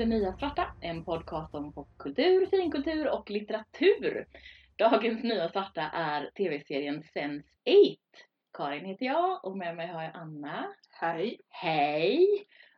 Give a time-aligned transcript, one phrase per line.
[0.00, 4.26] Den nya svarta, en podcast om popkultur, finkultur och litteratur.
[4.76, 7.98] Dagens nya svarta är tv-serien Sense8.
[8.52, 10.74] Karin heter jag och med mig har jag Anna.
[10.90, 11.40] Hej!
[11.48, 12.26] Hej!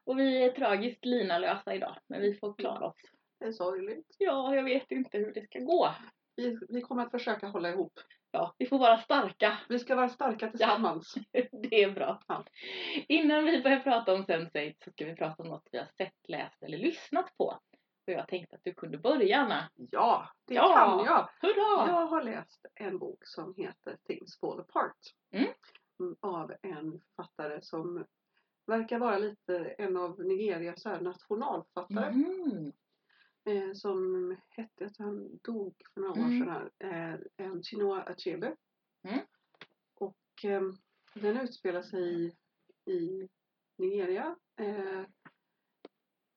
[0.04, 3.00] Och vi är tragiskt linalösa idag, men vi får klara oss.
[3.38, 4.16] Det är sorgligt.
[4.18, 5.94] Ja, jag vet inte hur det ska gå.
[6.36, 7.92] Vi, vi kommer att försöka hålla ihop.
[8.34, 9.58] Ja, vi får vara starka.
[9.68, 11.14] Vi ska vara starka tillsammans.
[11.62, 12.22] Det är bra.
[12.28, 12.44] Ja.
[13.08, 16.28] Innan vi börjar prata om Sense8 så ska vi prata om något vi har sett,
[16.28, 17.44] läst eller lyssnat på.
[18.06, 19.70] Och jag tänkte att du kunde börja Anna.
[19.74, 20.74] Ja, det Ja.
[20.74, 21.28] kan jag.
[21.40, 21.88] Hurra!
[21.92, 24.96] Jag har läst en bok som heter Things Fall Apart.
[25.32, 25.46] Mm.
[26.00, 28.04] Mm, Av en författare som
[28.66, 32.06] verkar vara lite en av Nigerias nationalförfattare.
[32.08, 32.72] Mm.
[33.44, 36.40] Eh, som hette, att han dog för några år Mm.
[36.44, 38.56] sedan eh, en Chinua Achebe.
[39.08, 39.18] Mm.
[39.94, 40.62] Och eh,
[41.14, 43.28] den utspelar sig i, i
[43.78, 44.36] Nigeria.
[44.60, 45.02] Eh,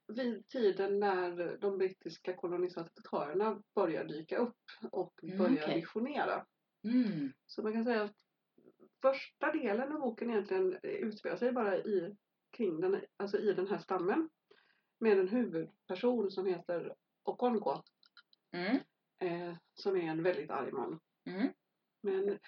[0.08, 4.58] vid tiden när de brittiska kolonisatörerna börjar dyka upp
[4.92, 5.76] och Mm, börjar okej.
[5.76, 6.46] missionera.
[6.84, 7.34] Mm.
[7.46, 8.16] Så man kan säga att
[9.02, 12.18] första delen av boken egentligen utspelar sig bara i,
[12.52, 14.30] kring den, alltså i den här stammen.
[15.00, 17.84] Med en huvudperson som heter Okonkwo.
[18.52, 18.78] Mm.
[19.20, 21.00] Eh, som är en väldigt arg man.
[21.26, 21.54] Mm.
[22.02, 22.40] Men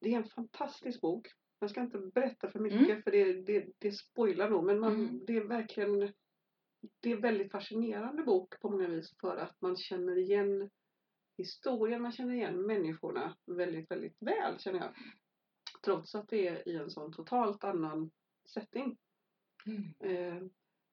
[0.00, 1.26] det är en fantastisk bok.
[1.58, 3.02] Jag ska inte berätta för mycket Mm.
[3.02, 4.64] för det, det, det spoilar nog.
[4.64, 5.24] Men man, Mm.
[5.26, 6.12] det är verkligen
[7.00, 10.70] det är en väldigt fascinerande bok på många vis för att man känner igen
[11.36, 14.94] historien, man känner igen människorna väldigt, väldigt väl känner jag.
[15.84, 18.10] Trots att det är i en sån totalt annan
[18.48, 18.98] setting.
[19.66, 19.94] Mm.
[20.00, 20.42] Eh,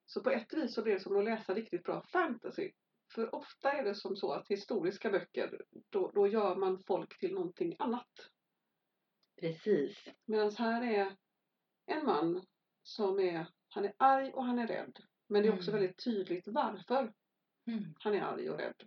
[0.06, 2.72] så på ett vis så blir det som att läsa riktigt bra fantasy.
[3.14, 7.34] För ofta är det som så att historiska böcker, då, då gör man folk till
[7.34, 8.10] någonting annat.
[9.42, 9.98] Precis.
[10.26, 11.16] Medan här är
[11.86, 12.46] en man
[12.84, 15.00] som är, han är arg och han är rädd.
[15.28, 15.82] Men det är också Mm.
[15.82, 17.14] väldigt tydligt varför
[17.68, 17.84] Mm.
[18.00, 18.84] han är arg och rädd.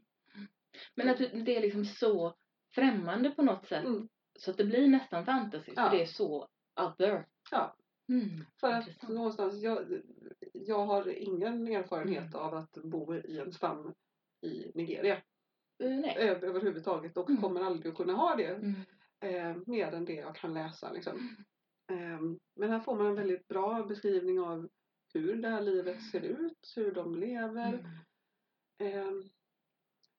[0.95, 2.37] Men att det är liksom så
[2.75, 3.85] främmande på något sätt.
[3.85, 4.09] Mm.
[4.39, 5.73] Så att det blir nästan fantasy.
[5.77, 5.91] Ja.
[5.91, 6.49] För det är så
[6.81, 7.27] other.
[7.51, 7.77] Ja.
[8.09, 8.45] Mm.
[8.61, 9.15] För att Intressant.
[9.15, 10.03] någonstans, jag,
[10.67, 12.47] jag har ingen erfarenhet Mm.
[12.47, 13.94] av att bo i en stam
[14.43, 15.22] i Nigeria
[15.78, 16.17] Eh, nej.
[16.19, 17.43] ö- överhuvudtaget och Mm.
[17.43, 18.44] kommer aldrig att kunna ha det.
[18.55, 18.75] Mm.
[19.21, 20.93] eh, mer än det jag kan läsa.
[20.93, 21.37] Liksom.
[21.91, 22.21] Eh,
[22.56, 24.69] men här får man en väldigt bra beskrivning av
[25.15, 27.91] hur det här livet ser ut, hur de lever.
[28.78, 29.11] Eh,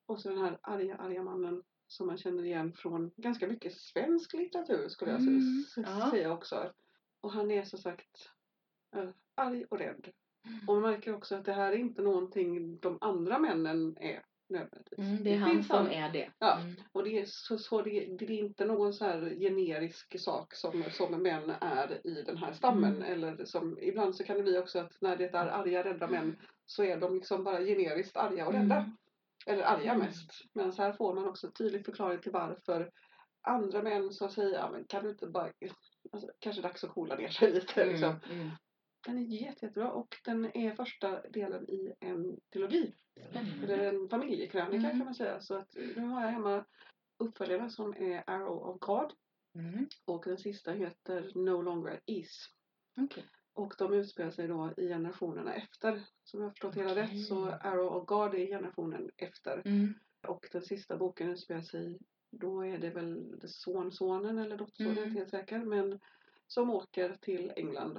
[0.06, 4.32] och så den här arga, arga mannen som man känner igen från ganska mycket svensk
[4.34, 5.64] litteratur skulle jag Mm,
[6.10, 6.72] säga också.
[7.20, 8.30] Och han är som sagt
[9.34, 10.12] arg och rädd.
[10.48, 10.68] Mm.
[10.68, 14.98] Och man märker också att det här är inte någonting de andra männen är nödvändigtvis.
[14.98, 16.30] Mm, det är han finns som är det.
[16.38, 16.60] Ja.
[16.60, 16.74] Mm.
[16.92, 20.84] och det är, så, så det, det är inte någon så här generisk sak som,
[20.90, 22.96] som män är i den här stammen.
[22.96, 23.12] Mm.
[23.12, 26.36] Eller som, ibland så kan det bli också att när det är arga, rädda män
[26.66, 28.76] så är de liksom bara generiskt arga och rädda.
[28.76, 28.96] Mm.
[29.46, 30.06] Eller arga Mm.
[30.06, 30.30] mest.
[30.52, 32.90] Men så här får man också tydlig förklaring till varför
[33.42, 35.52] andra män så säger ja, men kan du inte bara,
[36.12, 37.86] alltså, kanske dags att coola ner sig lite.
[37.86, 38.16] Liksom.
[38.30, 38.40] Mm.
[38.40, 38.50] Mm.
[39.08, 42.94] Den är jätte, jättebra och den är första delen i en trilogi.
[43.30, 43.74] Spännande.
[43.74, 44.90] Eller en familjekrönika Mm.
[44.98, 45.40] kan man säga.
[45.40, 46.64] Så att nu har jag hemma
[47.18, 49.12] uppföljarna som är Arrow of God.
[49.54, 49.86] Mm.
[50.04, 52.50] Och den sista heter No Longer Ease.
[52.96, 53.24] Okej.
[53.52, 56.02] Och de utspelar sig då i generationerna efter.
[56.24, 57.02] Som jag förstått hela Okej.
[57.02, 59.62] rätt så Arrow of God är generationen efter.
[59.64, 59.94] Mm.
[60.28, 61.98] Och den sista boken utspelar sig,
[62.30, 65.10] då är det väl sonsonen eller är Mm.
[65.10, 65.58] helt säker.
[65.58, 66.00] Men
[66.46, 67.98] som åker till England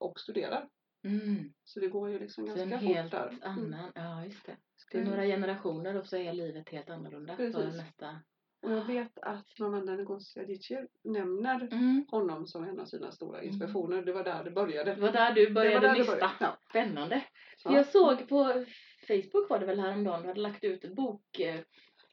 [0.00, 0.68] och studerar.
[1.04, 1.52] Mm.
[1.64, 3.28] Så det går ju liksom Så ganska helt fort där.
[3.28, 3.42] Mm.
[3.42, 4.56] annan, ja just det.
[4.92, 8.18] Det är några generationer och så är livet helt annorlunda för nästa.
[8.62, 12.04] Och jag vet att Mamanda Ngozi Adichie nämner Mm.
[12.08, 13.48] honom som en av sina stora Mm.
[13.48, 14.02] inspirationer.
[14.02, 14.94] Det var där det började.
[14.94, 16.12] Det var där du började där nysta.
[16.12, 16.34] började.
[16.40, 16.58] Ja.
[16.70, 17.24] Spännande.
[17.64, 17.76] Ja.
[17.76, 18.64] Jag såg på
[19.08, 20.94] Facebook var det väl häromdagen, du hade lagt ut en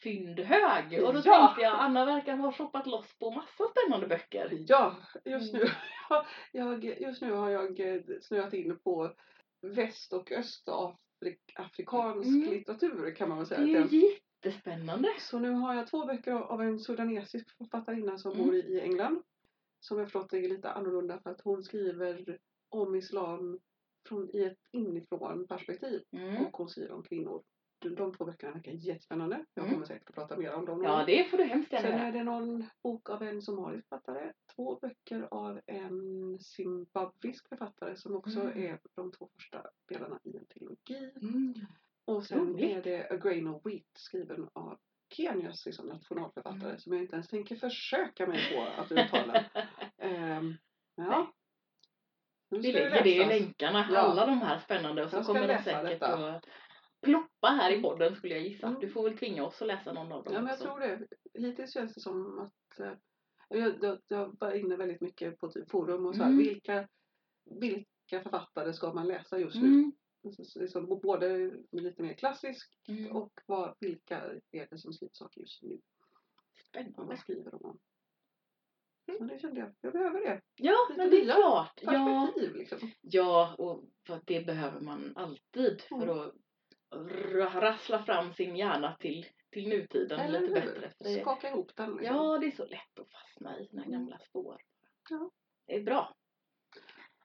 [0.04, 1.04] bokfyndhög.
[1.06, 1.48] Och då Ja.
[1.48, 4.64] tänkte jag, Anna verkar ha shoppat loss på massa spännande böcker.
[4.68, 4.96] Ja,
[5.26, 5.60] just nu,
[6.10, 6.24] Mm.
[6.52, 9.14] jag, just nu har jag eh, snöat in på
[9.62, 12.50] väst och östafrikansk Mm.
[12.50, 13.62] litteratur kan man väl Det säga.
[13.62, 14.12] är ju jag-
[14.44, 15.10] jättespännande.
[15.20, 18.46] Så nu har jag två böcker av en sudanesisk författarinna som Mm.
[18.46, 19.24] bor i i England.
[19.80, 22.38] Som jag förstått är lite annorlunda för att hon skriver
[22.70, 23.60] om islam
[24.08, 26.04] från, i ett inifrån perspektiv.
[26.12, 26.46] Mm.
[26.46, 27.44] Och hon skriver om kvinnor.
[27.80, 29.46] De, två böckerna verkar jättespännande.
[29.54, 29.74] Jag Mm.
[29.74, 30.84] kommer säkert att prata mer om dem.
[30.84, 34.32] Ja, det får du hemskt gärna Sen är det någon bok av en somalisk författare.
[34.56, 38.64] Två böcker av en zimbabwisk författare som också Mm.
[38.64, 41.12] är de två första delarna i en trilogi.
[41.22, 41.54] Mm.
[42.06, 42.78] Och sen Roligt.
[42.78, 44.78] är det A Grain of Wheat skriven av
[45.10, 46.78] Kenias liksom, nationalförfattare Mm.
[46.80, 49.46] som jag inte ens tänker försöka mig på att uttala.
[49.98, 50.54] Ehm,
[50.96, 51.34] ja.
[52.50, 54.00] Vi lägger det i länkarna, Ja.
[54.00, 56.30] alla de här spännande och så kommer de läsa säkert detta.
[56.36, 56.46] att
[57.48, 58.68] ploppa här i podden skulle jag gissa.
[58.68, 58.80] Mm.
[58.80, 60.66] Du får väl tvinga oss att läsa någon av dem Ja, men jag också.
[60.66, 61.08] tror det.
[61.48, 62.94] Hittills känns det som att eh,
[63.50, 66.44] jag, jag, jag var inne väldigt mycket på typ forum och så här, Mm.
[66.44, 66.88] vilka,
[67.46, 69.68] vilka författare ska man läsa just nu?
[69.68, 69.92] Mm.
[70.36, 73.12] Så- så- Liksom, både lite mer klassisk Mm.
[73.16, 74.18] och vad, vilka
[74.52, 75.80] är det som skriver saker just nu?
[76.70, 77.04] Spännande.
[77.04, 77.80] vad skriver de om?
[79.08, 79.18] Mm.
[79.20, 80.42] Så det kände jag, jag behöver det.
[80.56, 81.80] Ja, Lite men det är klart.
[81.82, 82.92] Ja, Perspektiv liksom.
[83.02, 86.10] ja, och för att det behöver man alltid för Mm.
[86.10, 86.34] att ra-
[87.62, 90.66] rassla fram sin hjärna till, till nutiden Eller lite hur?
[90.66, 90.92] bättre.
[90.98, 91.96] För Skaka ihop den.
[91.96, 92.16] Liksom.
[92.16, 93.92] ja, det är så lätt att fastna i sina Mm.
[94.00, 94.58] gamla spår.
[95.10, 95.32] Ja.
[95.68, 96.14] Det är bra.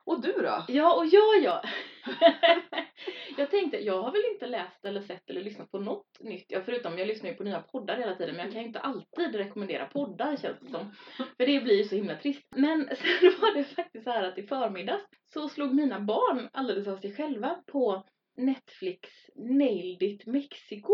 [0.05, 0.64] Och du då?
[0.69, 1.62] Ja, och jag ja.
[3.37, 6.44] jag tänkte, jag har väl inte läst eller sett eller lyssnat på något nytt.
[6.49, 8.37] Ja, förutom jag lyssnar ju på nya poddar hela tiden.
[8.37, 10.93] Men jag kan ju inte alltid rekommendera poddar känns det som.
[11.17, 12.43] För det blir ju så himla trist.
[12.56, 16.88] Men sen var det faktiskt så här att i förmiddags så slog mina barn alldeles
[16.88, 18.06] av sig själva på
[18.37, 20.93] Netflix Nailed It Mexico.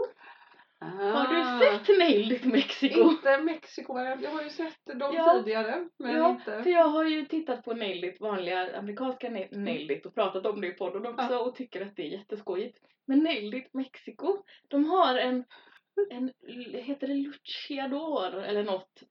[0.80, 1.60] Har du Ah.
[1.60, 3.00] sett Nailed It Mexico?
[3.00, 5.38] Inte Mexiko, jag har ju sett dem Ja.
[5.38, 5.88] tidigare.
[5.98, 6.62] Men Ja, inte...
[6.62, 10.46] För jag har ju tittat på Nailed It, vanliga amerikanska Na- Nailed It och pratat
[10.46, 12.78] om det i podden också och tycker att det är jätteskojigt.
[13.06, 15.44] Men Nailed It Mexico, de har en,
[16.10, 16.32] en
[16.82, 19.02] heter det luchador eller något?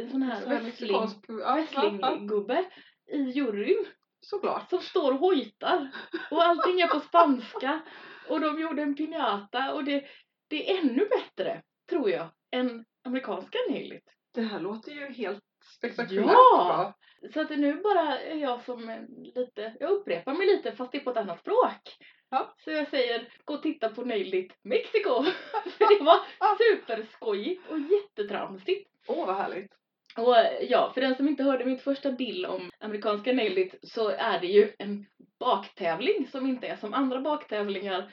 [0.00, 2.64] En sån här Så här wrestling, ja, ja, ja, wrestlinggubbe
[3.12, 3.86] i juryn
[4.24, 4.70] Såklart.
[4.70, 5.90] som står och hojtar.
[6.30, 7.80] Och allting är på spanska.
[8.28, 10.04] Och de gjorde en piñata och det,
[10.48, 14.04] det är ännu bättre, tror jag, än amerikanska Nailed It.
[14.34, 15.44] Det här låter ju helt
[15.76, 16.64] spektakulärt Ja!
[16.66, 16.94] bra.
[17.32, 21.02] Så att nu bara är jag som lite, jag upprepar mig lite fast det är
[21.04, 21.96] på ett annat språk.
[22.30, 22.54] Ja.
[22.64, 25.22] Så jag säger, gå och titta på Nailed It Mexico.
[25.78, 26.18] För det var
[26.58, 28.90] superskojigt och jättetramsigt.
[29.06, 29.72] Åh, vad härligt.
[30.18, 34.08] Och ja, för den som inte hörde mitt första bill om amerikanska Nailed It så
[34.08, 35.06] är det ju en
[35.40, 38.12] baktävling som inte är som andra baktävlingar.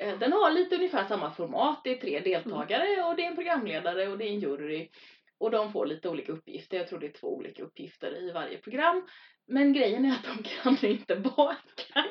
[0.00, 1.80] Eh, Den har lite ungefär samma format.
[1.84, 4.88] Det är tre deltagare och det är en programledare och det är en jury.
[5.38, 6.76] Och de får lite olika uppgifter.
[6.76, 9.06] Jag tror det är två olika uppgifter i varje program.
[9.46, 12.04] Men grejen är att de kan inte baka.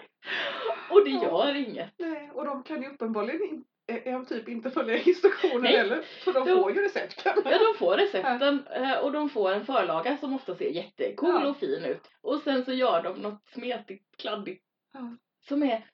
[0.92, 1.94] Och det gör inget.
[1.98, 5.78] Nej, och de kan ju uppenbarligen in, är är de typ inte följa instruktioner Nej.
[5.78, 6.02] heller.
[6.02, 6.56] För de Jo.
[6.62, 7.34] får ju recepten.
[7.46, 11.48] Ja, de får recepten eh, och de får en förlaga som ofta ser jättecool Ja.
[11.50, 12.10] och fin ut.
[12.22, 14.64] Och sen så gör de något smetigt, kladdigt
[14.94, 15.18] Ja.
[15.48, 15.86] som är,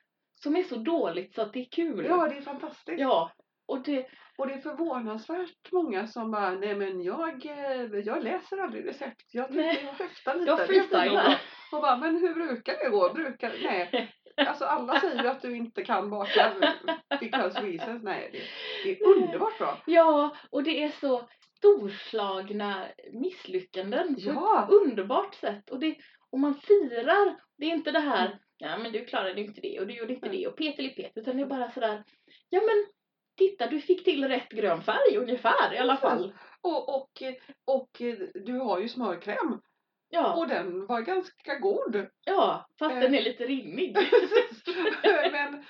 [0.43, 2.05] som är så dåligt så att det är kul.
[2.09, 2.99] Ja, det är fantastiskt.
[2.99, 3.31] Ja,
[3.67, 4.07] och det,
[4.37, 9.23] Och det är förvånansvärt många som bara, nej men jag, eh, jag läser aldrig recept.
[9.31, 9.75] Jag Nej.
[9.75, 10.51] tycker jag höftar lite.
[10.51, 11.05] jag freestylar.
[11.23, 11.35] bra."
[11.71, 13.13] Och bara, men hur brukar det gå?
[13.13, 14.11] Brukar, nej.
[14.37, 16.53] Alltså alla säger ju att du inte kan baka
[17.19, 18.03] because reasons.
[18.03, 18.39] Nej, det,
[18.83, 19.77] det är underbart bra.
[19.85, 24.63] Ja, och det är så storslagna misslyckanden på Ja.
[24.63, 25.69] ett underbart sätt.
[25.69, 25.95] Och, det,
[26.31, 27.35] och man firar.
[27.57, 30.27] Det är inte det här, ja men du klarade inte det och du gjorde inte
[30.27, 30.37] Mm.
[30.39, 31.11] det och petelipet.
[31.15, 32.03] Utan det är bara sådär,
[32.49, 32.85] ja men
[33.37, 36.33] titta du fick till rätt grön färg ungefär i alla fall.
[36.61, 37.11] Och, och,
[37.65, 37.89] och
[38.33, 39.61] du har ju smörkräm.
[40.15, 42.07] Ja, Och den var ganska god.
[42.25, 42.99] ja fast Eh.
[43.01, 43.97] den är lite rinnig.
[45.31, 45.65] men,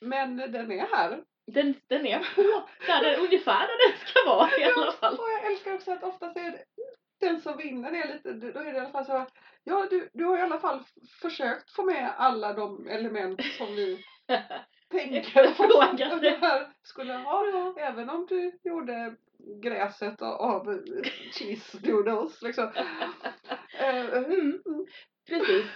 [0.00, 1.22] men den är här.
[1.46, 2.42] Den, den är på
[2.86, 5.14] där den, ungefär där den ska vara i alla fall.
[5.14, 6.64] Och jag älskar också att oftast är det
[7.20, 9.32] den som vinner det lite, då är det i alla fall så att
[9.64, 10.82] ja du, du har i alla fall
[11.22, 14.04] försökt få med alla de element som vi
[14.90, 17.74] tänker att det här skulle ha.
[17.78, 19.14] Även om du gjorde
[19.62, 20.82] gräset av
[21.32, 22.72] cheese doodles liksom.
[23.78, 24.62] Eh, Mm,
[25.28, 25.66] precis.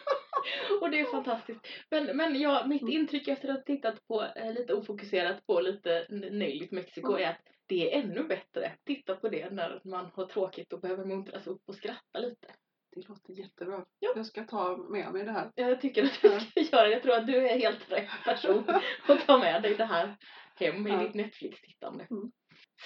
[0.80, 1.60] Och det är fantastiskt.
[1.90, 6.06] Men, men ja, mitt intryck efter att ha tittat på eh, lite ofokuserat på lite
[6.10, 7.22] Nailed It Mexico Mm.
[7.22, 8.72] är att det är ännu bättre.
[8.86, 12.46] Titta på det när man har tråkigt och behöver muntras upp och skratta lite.
[12.94, 13.84] Det låter jättebra.
[13.98, 14.12] Ja.
[14.16, 15.50] Jag ska ta med mig det här.
[15.54, 16.92] Jag tycker att du ska göra det.
[16.92, 18.64] Jag tror att du är helt rätt person
[19.08, 20.16] att ta med dig det här
[20.56, 21.02] hem i Ja.
[21.02, 22.06] ditt Netflix-tittande.
[22.10, 22.32] Mm.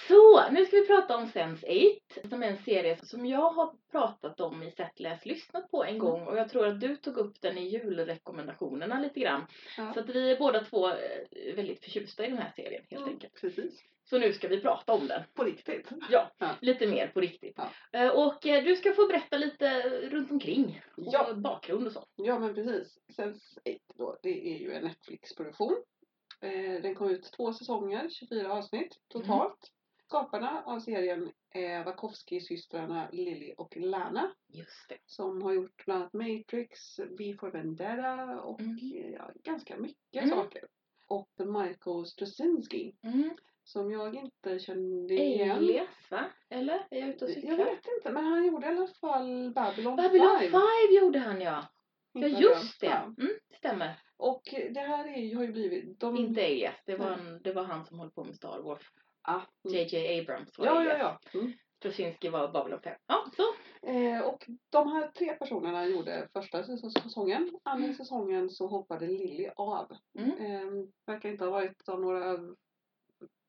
[0.07, 4.39] Så, nu ska vi prata om Sense8 som är en serie som jag har pratat
[4.39, 5.99] om i Sett, läs, lyssnat på en Mm.
[5.99, 9.45] gång och jag tror att du tog upp den i julrekommendationerna lite grann.
[9.77, 9.93] Ja.
[9.93, 13.13] Så att vi är båda två eh, väldigt förtjusta i den här serien helt Mm,
[13.13, 13.41] enkelt.
[13.41, 13.83] Precis.
[14.09, 15.23] Så nu ska vi prata om den.
[15.33, 15.89] På riktigt.
[16.61, 17.57] Lite mer på riktigt.
[17.57, 17.99] Ja.
[17.99, 20.81] Eh, Och eh, du ska få berätta lite runt omkring.
[20.97, 21.33] Och Ja.
[21.33, 22.05] bakgrund och så.
[22.15, 22.97] Ja men precis.
[23.17, 25.83] Sense8 då, det är ju en Netflix-produktion.
[26.81, 29.71] Den kom ut två säsonger, 24 avsnitt totalt.
[30.11, 34.31] Skaparna av serien är Wachowski-systrarna Lily och Lana.
[34.47, 34.97] Just det.
[35.05, 38.77] Som har gjort bland annat Matrix, V for Vendetta och Mm.
[39.13, 40.29] ja, ganska mycket Mm.
[40.29, 40.63] saker.
[41.07, 43.29] Och Michael Straczynski Mm.
[43.63, 45.51] som jag inte kände igen.
[45.51, 46.25] Alias va?
[46.49, 46.87] Eller?
[46.91, 47.57] Är jag ute och Jag cyklar?
[47.57, 50.51] vet inte men han gjorde i alla fall Babylon, Babylon 5.
[50.51, 50.61] 5
[51.01, 51.65] gjorde han ja.
[52.13, 52.85] Ja, just det.
[52.87, 53.19] jag.
[53.19, 53.99] Mm, stämmer.
[54.17, 54.41] Och
[54.71, 55.99] det här är, har ju blivit...
[55.99, 56.75] De, Inte Alias.
[56.85, 58.81] Det var, en, det var han som höll på med Star Wars.
[59.21, 59.75] Ah, mm.
[59.77, 60.19] J.J.
[60.21, 61.19] Abrams var Ja, ja, Alias.
[61.33, 61.39] ja.
[61.39, 61.53] Mm.
[61.77, 62.95] Straczynski var Babylon 5.
[63.07, 63.43] Ja, så.
[63.87, 67.59] Eh, och de här tre personerna gjorde första säs- säsongen.
[67.63, 67.97] Andra Mm.
[67.97, 69.91] säsongen så hoppade Lilly av.
[70.19, 70.31] Mm.
[70.31, 72.39] Eh, verkar inte ha varit av några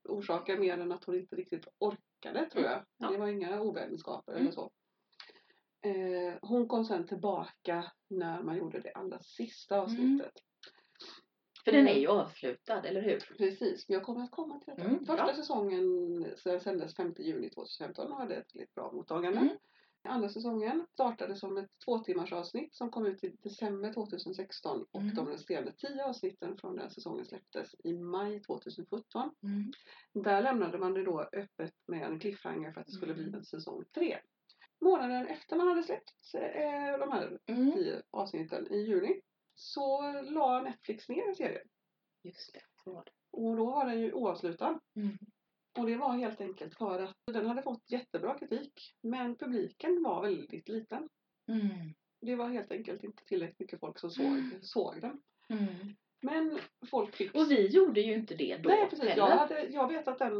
[0.08, 2.72] orsaker mer än att hon inte riktigt orkade tror jag.
[2.74, 2.84] Mm.
[2.96, 3.10] Ja.
[3.10, 4.42] Det var inga ovänskaper Mm.
[4.42, 4.70] eller så.
[5.84, 9.84] Eh, hon kom sen tillbaka när man gjorde det allra sista Mm.
[9.84, 10.32] avsnittet.
[11.64, 11.96] För den Mm.
[11.96, 13.18] är ju avslutad, eller hur?
[13.38, 14.88] Precis, men jag kommer att komma till detta.
[14.88, 15.34] Mm, Första bra.
[15.34, 19.38] säsongen så sändes 5 juni 2015 och hade ett väldigt bra mottagande.
[19.40, 19.56] Mm.
[20.04, 25.00] Andra säsongen startade som ett två timmars avsnitt som kom ut i december 2016 och
[25.00, 25.14] Mm.
[25.14, 29.30] de resterande tio avsnitten från den säsongen släpptes i maj 2017.
[29.42, 29.72] Mm.
[30.24, 33.34] Där lämnade man det då öppet med en cliffhanger för att det skulle bli Mm.
[33.34, 34.18] en säsong tre.
[34.80, 37.72] Månaden efter man hade släppt eh, de här Mm.
[37.72, 39.20] tio avsnitten i juni
[39.54, 41.68] så la Netflix ner serien.
[42.22, 42.60] Just det.
[43.30, 44.80] Och då var den ju oavslutad.
[44.96, 45.18] Mm.
[45.78, 48.94] Och det var helt enkelt för att den hade fått jättebra kritik.
[49.00, 51.08] Men publiken var väldigt liten.
[51.48, 51.94] Mm.
[52.20, 54.62] Det var helt enkelt inte tillräckligt mycket folk som såg, Mm.
[54.62, 55.22] såg den.
[55.48, 55.96] Mm.
[56.22, 56.58] Men
[56.90, 57.34] folk fick...
[57.34, 60.34] Och vi gjorde ju inte det då Nej precis, jag, hade, jag vet att den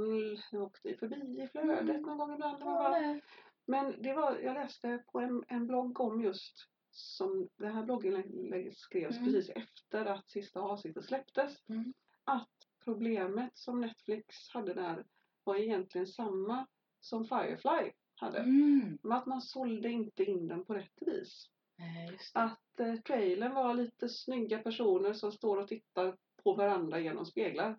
[0.52, 2.02] åkte förbi i flödet Mm.
[2.02, 2.56] någon gång ibland.
[2.60, 3.20] Ja, bara.
[3.66, 8.76] Men det var, jag läste på en, en blogg om just som det här blogginlägget
[8.76, 9.24] skrevs Mm.
[9.32, 11.68] precis efter att sista avsnittet släpptes.
[11.68, 11.92] Mm.
[12.24, 12.48] Att
[12.84, 15.04] problemet som Netflix hade där
[15.44, 16.66] var egentligen samma
[17.00, 18.38] som Firefly hade.
[18.38, 18.98] Mm.
[19.02, 21.50] Men att man sålde inte in den på rätt vis.
[21.76, 22.18] Nej.
[22.34, 27.78] Att eh, trailern var lite snygga personer som står och tittar på varandra genom speglar.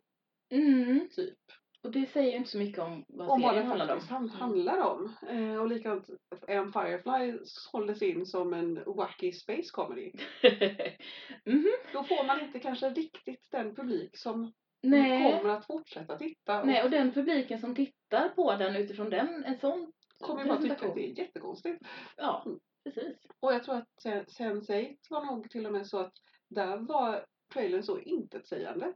[0.50, 1.10] Mm.
[1.12, 1.40] Typ.
[1.84, 4.02] Och det säger ju inte så mycket om vad Om vad serien det handlar om.
[4.02, 4.36] faktiskt han- Mm.
[4.40, 5.14] handlar om.
[5.30, 6.10] Eh, och likadant,
[6.48, 10.12] en Firefly såldes in som en wacky space comedy.
[11.46, 11.72] Mhm.
[11.94, 15.32] Då får man inte kanske riktigt den publik som Nej.
[15.42, 16.60] kommer att fortsätta titta.
[16.62, 20.62] Och Nej, och den publiken som tittar på den utifrån den, en sån kommer bara
[20.62, 21.86] tycka att det är jättekonstigt.
[22.18, 22.60] Ja, Mm.
[22.84, 23.18] precis.
[23.40, 26.14] Och jag tror att Sen- Sense8 var nog till och med så att
[26.50, 28.94] där var trailern så intetsägande.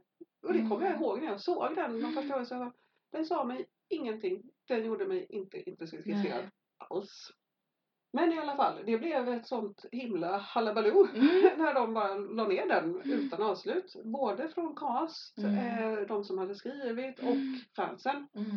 [0.48, 1.02] Och det kommer jag Mm.
[1.02, 2.46] ihåg när jag såg den de första gången.
[2.46, 2.72] Så
[3.12, 4.42] den sa mig ingenting.
[4.68, 6.50] Den gjorde mig inte intresserad
[6.90, 7.32] alls.
[8.12, 11.28] Men i alla fall, det blev ett sånt himla halabaloo Mm.
[11.58, 13.96] när de bara la ner den utan avslut.
[14.04, 15.54] Både från cast, Mm.
[15.58, 17.54] eh, de som hade skrivit och Mm.
[17.76, 18.28] fansen.
[18.34, 18.48] Mm.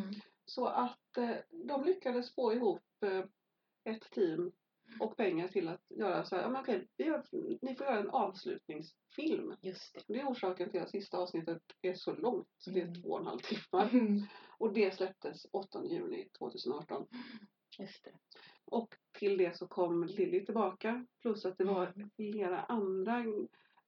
[0.46, 1.36] Så att eh,
[1.68, 3.24] de lyckades få ihop eh,
[3.94, 4.52] ett team
[5.00, 7.24] och pengar till att göra så här, ja men okej, vi gör,
[7.62, 9.56] ni får göra en avslutningsfilm.
[9.62, 10.14] Just det.
[10.14, 13.02] Det är orsaken till att sista avsnittet är så långt, så det är Mm.
[13.02, 13.90] två och en halv timmar.
[13.94, 14.22] Mm.
[14.58, 17.06] Och det släpptes 8 juni 2018.
[17.80, 18.12] Just det.
[18.66, 22.10] Och till det så kom Lilly tillbaka, plus att det var Mm.
[22.16, 23.26] flera andra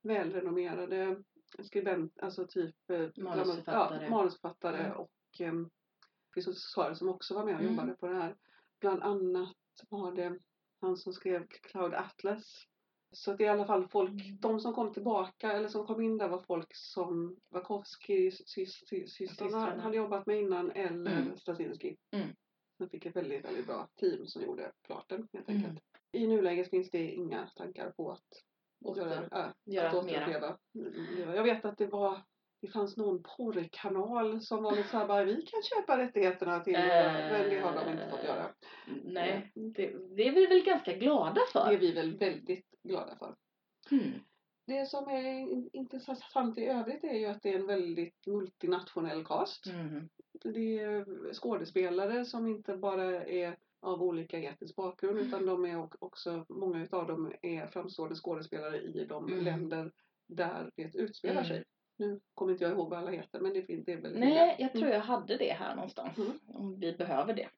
[0.01, 1.23] välrenommerade
[1.63, 4.03] skribent, alltså typ eh, Manusförfattare.
[4.03, 4.97] ja, manusförfattare Mm.
[4.97, 5.69] och um,
[6.35, 7.73] regissörer som också var med och Mm.
[7.73, 8.35] jobbade på det här.
[8.79, 9.55] Bland annat
[9.89, 10.39] var det
[10.83, 12.63] han som skrev Cloud Atlas.
[13.11, 14.37] Så att i alla fall folk, Mm.
[14.39, 19.81] de som kom tillbaka eller som kom in där var folk som Wachowski-systrarna Systrarna.
[19.83, 21.37] hade jobbat med innan eller Mm.
[21.37, 21.97] Straczynski.
[22.11, 22.27] Mm.
[22.79, 25.61] De fick ett väldigt, väldigt bra team som gjorde klart den helt Mm.
[25.65, 25.83] enkelt.
[26.11, 28.43] I nuläget finns det inga tankar på att
[28.85, 30.57] Åter- göra, äh, göra att återuppleva.
[30.75, 32.21] Mm, Jag vet att det var
[32.63, 36.81] det fanns någon porrkanal som var lite såhär bara vi kan köpa rättigheterna till Eh,
[36.81, 38.53] men det har de inte fått göra.
[39.03, 41.77] Nej, det, det är vi väl ganska glada Det är för.
[41.77, 43.35] vi väl väldigt glada för.
[43.91, 44.11] Mm.
[44.67, 49.25] Det som är in- intressant i övrigt är ju att det är en väldigt multinationell
[49.25, 49.65] cast.
[49.67, 50.09] Mm.
[50.43, 55.27] Det är skådespelare som inte bara är av olika etnisk bakgrund Mm.
[55.27, 59.43] utan de är också, många utav dem är framstående skådespelare i de Mm.
[59.43, 59.91] länder
[60.27, 61.45] där det utspelar Mm.
[61.47, 61.63] sig.
[62.07, 64.55] Nu kommer inte jag ihåg vad alla heter men det finns det är väl Nej,
[64.59, 64.81] jag Mm.
[64.81, 66.17] tror jag hade det här någonstans.
[66.17, 66.39] Mm.
[66.47, 67.49] Om vi behöver det.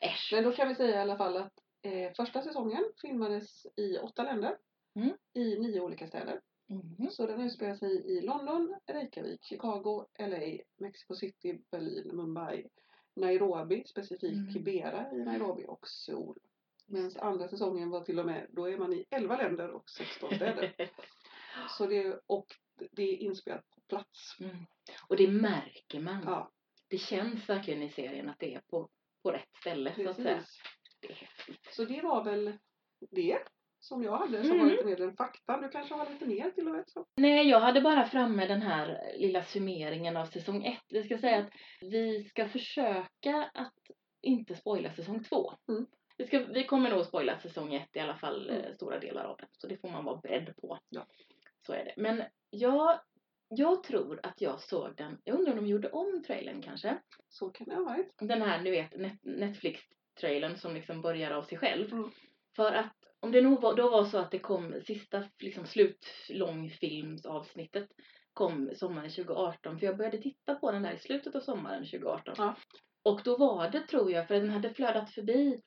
[0.00, 0.30] Äsch.
[0.32, 4.22] Men då kan vi säga i alla fall att eh, första säsongen filmades i åtta
[4.22, 4.56] länder.
[4.94, 5.12] Mm.
[5.34, 6.40] I nio olika städer.
[6.68, 7.10] Mhm.
[7.10, 12.66] Så den utspelar sig i London, Reykjavik, Chicago, LA, Mexico City, Berlin, Mumbai,
[13.14, 14.52] Nairobi, specifikt Mm.
[14.52, 16.38] Kibera i Nairobi och Seoul.
[16.86, 20.28] Medan andra säsongen var till och med, då är man i 11 länder och 16
[20.36, 20.74] städer.
[21.68, 22.46] Så det, och
[22.92, 24.36] det är inspelat på plats.
[24.40, 24.56] Mm.
[25.08, 26.22] Och det märker man.
[26.26, 26.50] Ja,
[26.88, 28.88] Det känns verkligen i serien att det är på,
[29.22, 30.42] på rätt ställe så att säga.
[31.00, 31.68] Det är häftigt.
[31.70, 32.58] Så det var väl
[33.10, 33.38] det
[33.78, 34.64] som jag hade som Mm.
[34.64, 35.60] var lite mer än fakta.
[35.60, 36.84] Du kanske har lite mer till och med?
[36.86, 37.06] Så.
[37.16, 40.82] Nej, jag hade bara framme den här lilla summeringen av säsong ett.
[40.88, 43.74] Vi ska säga att vi ska försöka att
[44.22, 45.52] inte spoila säsong två.
[45.68, 45.86] Mm.
[46.16, 48.62] Vi, ska, vi kommer nog spoila säsong ett i alla fall, Mm.
[48.64, 49.48] eh, stora delar av den.
[49.52, 50.78] Så det får man vara beredd på.
[50.88, 51.06] Ja.
[51.66, 51.94] Så är det.
[51.96, 53.00] Men jag,
[53.48, 56.98] jag tror att jag såg den, jag undrar om de gjorde om trailern kanske?
[57.28, 58.14] Så kan det ha varit.
[58.18, 61.92] Den här, du vet, Net- Netflix-trailern som liksom börjar av sig själv.
[61.92, 62.10] Mm.
[62.56, 67.88] För att om det nog var, då var så att det kom sista liksom slutlångfilmsavsnittet
[68.32, 69.78] kom sommaren 2018.
[69.78, 72.34] För jag började titta på den där i slutet av sommaren 2018.
[72.38, 72.56] Ja.
[73.02, 75.60] Och då var det tror jag, för den hade flödat förbi.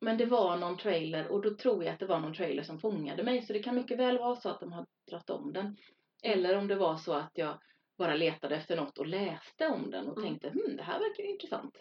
[0.00, 2.78] Men det var någon trailer och då tror jag att det var någon trailer som
[2.80, 3.42] fångade mig.
[3.42, 5.76] Så det kan mycket väl vara så att de har dragit om den.
[6.22, 7.58] Eller om det var så att jag
[7.98, 10.28] bara letade efter något och läste om den och Mm.
[10.28, 11.76] tänkte hm, det här verkar ju intressant.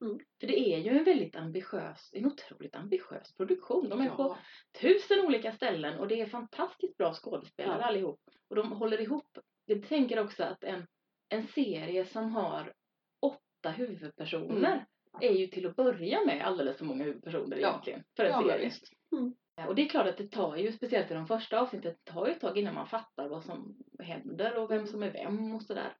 [0.00, 0.18] Mm.
[0.40, 3.88] För det är ju en väldigt ambitiös, en otroligt ambitiös produktion.
[3.88, 4.38] De är på Ja.
[4.80, 7.86] tusen olika ställen och det är fantastiskt bra skådespelare Ja.
[7.86, 8.20] allihop.
[8.50, 9.38] Och de håller ihop.
[9.64, 10.86] Jag tänker också att en,
[11.28, 12.72] en serie som har
[13.20, 14.84] åtta huvudpersoner Mm.
[15.20, 17.68] Är ju till att börja med alldeles för många huvudpersoner Ja.
[17.68, 18.04] egentligen.
[18.16, 18.64] För en Ja, serie.
[18.64, 18.92] visst.
[19.12, 19.34] Mm.
[19.68, 22.26] Och det är klart att det tar ju, speciellt i de första avsnitten, det tar
[22.26, 25.62] ju ett tag innan man fattar vad som händer och vem som är vem och
[25.62, 25.96] sådär.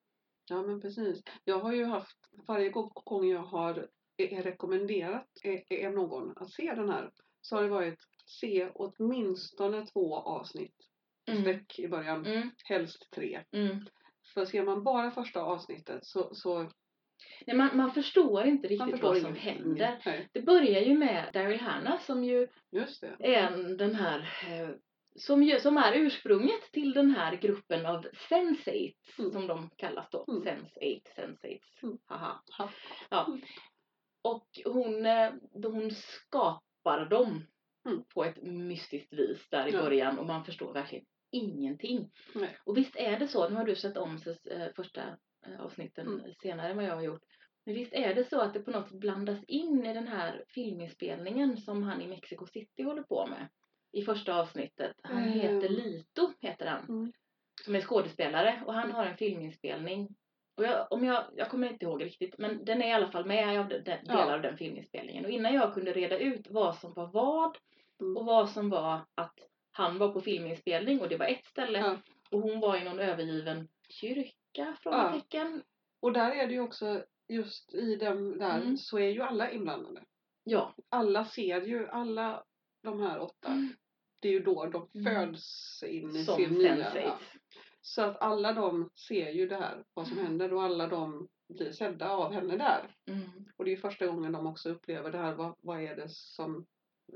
[0.49, 1.23] Ja men precis.
[1.45, 2.19] Jag har ju haft,
[2.49, 7.57] varje gå- gång jag har är rekommenderat är, är någon att se den här så
[7.57, 10.75] har det varit se åtminstone två avsnitt
[11.29, 11.43] Mm.
[11.43, 13.45] sträck i början, Mm, helst tre.
[13.53, 13.87] mm.
[14.35, 16.71] För ser man bara första avsnittet så, så
[17.47, 19.53] Nej, man, man förstår inte riktigt förstår vad som ingenting.
[19.65, 19.99] händer.
[20.07, 22.49] Nej, Det börjar ju med Daryl Hannah som ju
[23.19, 24.19] är en- den här
[24.49, 24.69] eh,
[25.19, 29.31] som, ju, som är ursprunget till den här gruppen av sensates Mm.
[29.33, 30.25] som de kallas då.
[30.29, 30.43] Mm.
[30.43, 31.83] Sense8, sensates.
[31.83, 31.99] Mm.
[32.07, 32.43] Haha.
[32.59, 32.71] Ha.
[33.11, 33.27] Ja.
[33.27, 33.41] Mm.
[34.23, 37.47] Och hon, eh, hon skapar dem
[37.87, 38.03] Mm.
[38.15, 39.83] på ett mystiskt vis där i Ja.
[39.83, 42.11] början och man förstår verkligen ingenting.
[42.35, 42.57] Nej.
[42.65, 44.19] Och visst är det så, nu har du sett om
[44.51, 45.03] eh, första
[45.61, 46.35] avsnitten Mm.
[46.43, 47.23] senare än vad jag har gjort.
[47.67, 50.45] Men visst är det så att det på något sätt blandas in i den här
[50.49, 53.49] filminspelningen som han i Mexico City håller på med.
[53.93, 54.93] I första avsnittet.
[55.03, 55.33] Han Ehm.
[55.33, 56.85] heter Lito, heter han.
[56.89, 57.13] Mm.
[57.65, 60.09] Som är skådespelare och han har en filminspelning.
[60.57, 63.25] Och jag, om jag, jag kommer inte ihåg riktigt men den är i alla fall
[63.27, 64.13] med av de, de, Ja.
[64.17, 65.25] delar av den filminspelningen.
[65.25, 67.57] Och innan jag kunde reda ut vad som var vad
[68.01, 68.17] Mm.
[68.17, 69.35] och vad som var att
[69.71, 71.97] han var på filminspelning och det var ett ställe Ja.
[72.31, 74.33] och hon var i någon övergiven kyrka,
[74.83, 75.63] frågetecken.
[76.01, 78.77] Och där är det ju också just i den där Mm.
[78.77, 80.05] så är ju alla inblandade.
[80.45, 80.75] Ja.
[80.89, 82.45] Alla ser ju, alla
[82.83, 83.49] de här åtta.
[83.49, 83.69] Mm.
[84.21, 85.15] Det är ju då de Mm.
[85.15, 86.69] föds in i Som sin nya.
[86.75, 87.03] sensates.
[87.05, 87.19] Ja.
[87.81, 91.73] Så att alla de ser ju det här, vad som händer och alla de blir
[91.73, 92.95] sedda av henne där.
[93.07, 93.31] Mm.
[93.57, 96.67] Och det är första gången de också upplever det här, vad, vad är det som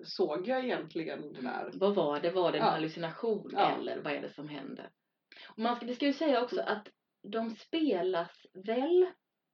[0.04, 1.70] såg jag egentligen det där?
[1.74, 2.30] Vad var det?
[2.30, 2.70] Var det en Ja.
[2.70, 3.70] hallucination Ja.
[3.78, 4.90] eller vad är det som hände?
[5.48, 6.72] Och man ska, det ska ju säga också Mm.
[6.76, 6.88] att
[7.22, 9.02] de spelas väl,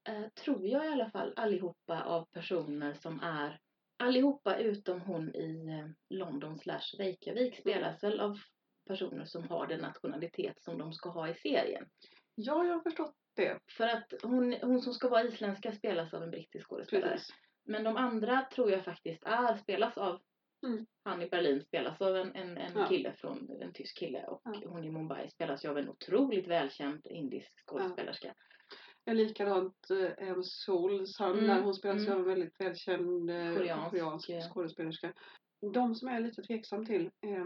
[0.08, 3.60] eh, tror jag i alla fall, allihopa av personer som är
[3.98, 8.38] allihopa utom hon i eh, London slash Reykjavik spelas väl av
[8.88, 11.88] personer som har den nationalitet som de ska ha i serien.
[12.34, 13.58] Ja, jag har förstått det.
[13.76, 17.10] För att hon, hon som ska vara isländska spelas av en brittisk skådespelare.
[17.10, 17.34] Precis.
[17.64, 20.20] Men de andra tror jag faktiskt är, spelas av
[20.66, 20.86] Mm.
[21.04, 22.86] han i Berlin spelas av en, en, en Ja.
[22.88, 24.62] kille från, en tysk kille och Ja.
[24.68, 28.34] hon i Mumbai spelas ju av en otroligt välkänd indisk skådespelerska.
[29.04, 32.12] Ja, likadant eh, Em Souls, han, Mm, hon spelas ju mm.
[32.12, 34.40] av en väldigt välkänd eh, Koreansk, koreansk eh.
[34.50, 35.12] skådespelerska.
[35.72, 37.44] De som jag är lite tveksam till, eh,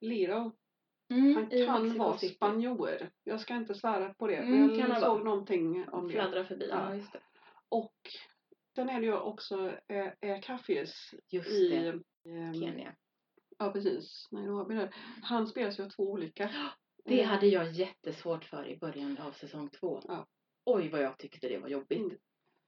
[0.00, 0.52] Liro,
[1.10, 3.10] Mm, han kan vara spanjor.
[3.24, 6.12] Jag ska inte svära på det, Mm, men jag såg någonting om det.
[6.12, 7.02] Fladdrar förbi, ja, Ja.
[7.12, 7.20] det.
[7.68, 7.94] Och
[8.74, 11.92] sen är det ju också eh, eh, Kaffies Just i
[12.60, 12.94] Kenya.
[13.58, 14.94] Ja precis, Nairobi där.
[15.22, 16.50] Han spelas ju av två olika.
[17.04, 20.00] Det Eh, hade jag jättesvårt för i början av säsong två.
[20.08, 20.26] Ja.
[20.64, 21.98] Oj vad jag tyckte det var jobbigt.
[21.98, 22.18] Mm.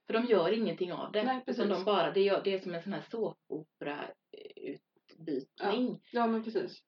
[0.07, 1.23] För de gör ingenting av det.
[1.23, 1.69] Nej, precis.
[1.69, 6.01] de bara, det, gör, det är som en sån här såpopera eh, utbytning.
[6.11, 6.83] Ja men precis.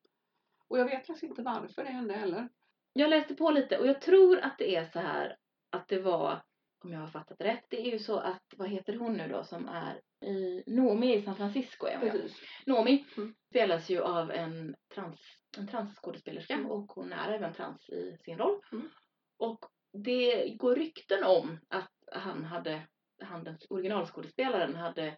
[0.67, 2.49] Och jag vet faktiskt inte varför det hände heller.
[2.93, 5.37] Jag läste på lite och jag tror att det är så här
[5.69, 6.41] att det var,
[6.83, 9.43] om jag har fattat rätt, det är ju så att, vad heter hon nu då
[9.43, 11.99] som är i, Nomi i San Francisco är.
[11.99, 12.41] Precis.
[12.65, 13.35] Nomi Mm.
[13.49, 15.19] spelas ju av en trans,
[15.57, 16.65] en transskådespelerska Mm.
[16.71, 18.59] och hon är även trans i sin roll.
[18.71, 18.89] Mm.
[19.37, 19.59] Och
[19.93, 22.81] det går rykten om att han hade,
[23.21, 25.17] han den originalskådespelaren hade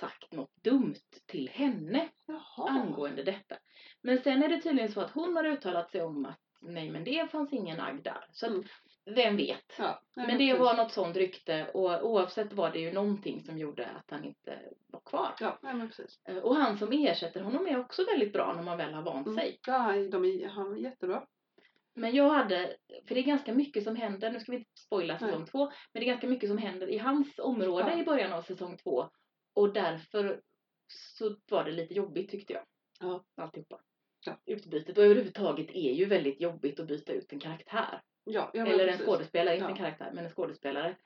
[0.00, 0.94] sagt något dumt
[1.26, 2.68] till henne Jaha.
[2.70, 3.56] angående detta.
[4.02, 7.04] Men sen är det tydligen så att hon har uttalat sig om att nej men
[7.04, 8.24] det fanns ingen agg där.
[8.32, 8.64] Så att, Mm.
[9.06, 9.64] Vem vet?
[9.78, 10.58] Ja, Men det precis.
[10.60, 14.58] var något sånt rykte och oavsett var det ju någonting som gjorde att han inte
[14.86, 15.34] var kvar.
[15.40, 16.20] Ja, men precis.
[16.24, 19.26] Eh, Och han som ersätter honom är också väldigt bra när man väl har vant
[19.26, 19.38] Mm.
[19.38, 19.58] sig.
[19.66, 21.26] Ja, de är, han är jättebra.
[21.96, 22.76] Men jag hade,
[23.08, 25.48] för det är ganska mycket som händer, nu ska vi inte spoila säsong Nej.
[25.48, 28.00] två, men det är ganska mycket som händer i hans område Ja.
[28.00, 29.08] i början av säsong två.
[29.54, 30.40] Och därför
[30.88, 32.62] så var det lite jobbigt tyckte jag.
[33.00, 33.24] Ja.
[33.36, 33.80] Alltihopa.
[34.26, 34.36] Ja.
[34.46, 38.00] Utbytet och överhuvudtaget är ju väldigt jobbigt att byta ut en karaktär.
[38.24, 39.06] Ja, ja men Eller en precis.
[39.06, 40.96] skådespelare, inte en karaktär, men en skådespelare.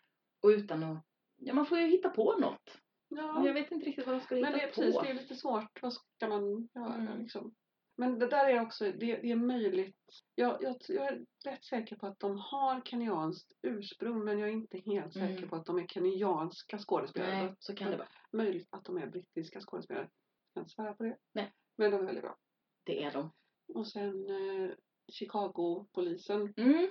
[0.43, 1.05] Och utan att,
[1.37, 2.79] ja man får ju hitta på något.
[3.11, 4.75] Men Ja, jag vet inte riktigt vad de ska men hitta det är på.
[4.75, 5.83] precis, det är lite svårt.
[5.83, 7.19] Vad ska man göra Mm.
[7.23, 7.55] liksom?
[7.97, 9.97] Men det där är också, det, det är möjligt.
[10.35, 14.53] Jag, jag, jag är rätt säker på att de har kenyanskt ursprung men jag är
[14.53, 15.49] inte helt säker Mm.
[15.49, 17.43] på att de är kenyanska skådespelare.
[17.43, 18.09] Nej, så kan det vara.
[18.33, 20.05] Möjligt att de är brittiska skådespelare.
[20.05, 21.17] Jag kan inte svära på det.
[21.33, 21.53] Nej.
[21.77, 22.37] Men de är väldigt bra.
[22.85, 23.31] Det är de.
[23.75, 24.71] Och sen eh,
[25.13, 26.91] Chicago-polisen Mm.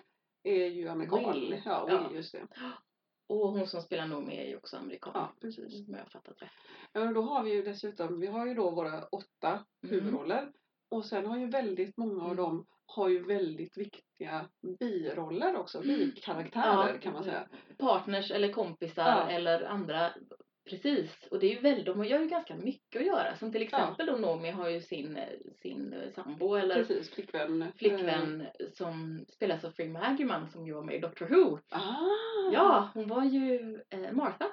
[0.50, 1.32] Är ju amerikan.
[1.34, 1.62] Will.
[1.66, 2.12] Ja, Will, Ja.
[2.16, 2.48] just det.
[3.30, 5.12] Och hon som spelar Noomi är ju också amerikan.
[5.16, 5.88] Ja, precis.
[5.88, 6.50] Om jag har fattat rätt.
[6.94, 9.66] Ja, men då har vi ju dessutom, vi har ju då våra åtta Mm.
[9.96, 10.52] huvudroller.
[10.92, 12.38] Och sen har ju väldigt många av Mm.
[12.38, 16.00] dem har ju väldigt viktiga biroller också, Mm.
[16.00, 17.00] bikaraktärer Ja.
[17.00, 17.48] kan man säga.
[17.78, 19.30] Partners eller kompisar Ja.
[19.30, 20.12] eller andra.
[20.70, 21.28] Precis.
[21.32, 23.36] Och det är ju väldigt, de gör ju ganska mycket att göra.
[23.36, 25.20] Som till exempel då Noomi har ju sin,
[25.62, 27.62] sin eh, sambo eller Precis, flickvän.
[27.62, 31.60] Eh, flickvän som spelas av Free Maggie som ju var med i Doctor Who.
[31.70, 32.52] ah!
[32.54, 34.46] Ja, hon var ju eh, Martha.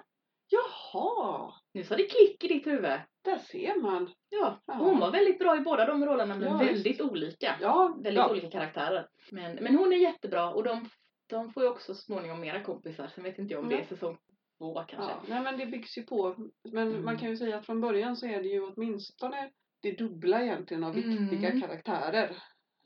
[0.48, 1.52] Jaha!
[1.72, 3.00] Nu sa det klick i ditt huvud.
[3.24, 4.10] Där ser man.
[4.28, 4.74] Ja, Ja.
[4.74, 7.00] hon var väldigt bra i båda de rollerna men Ja, väldigt visst.
[7.00, 7.54] olika.
[7.60, 8.30] Ja, Väldigt ja.
[8.30, 9.08] olika karaktärer.
[9.30, 10.88] Men, men hon är jättebra och de,
[11.30, 13.06] de får ju också så småningom mera kompisar.
[13.14, 14.18] Sen vet inte jag om det är säsong
[14.64, 15.10] två kanske.
[15.12, 16.36] Ja, nej men det byggs ju på.
[16.72, 17.04] Men Mm.
[17.04, 19.50] man kan ju säga att från början så är det ju åtminstone
[19.82, 21.60] det dubbla egentligen av viktiga Mm.
[21.60, 22.36] karaktärer.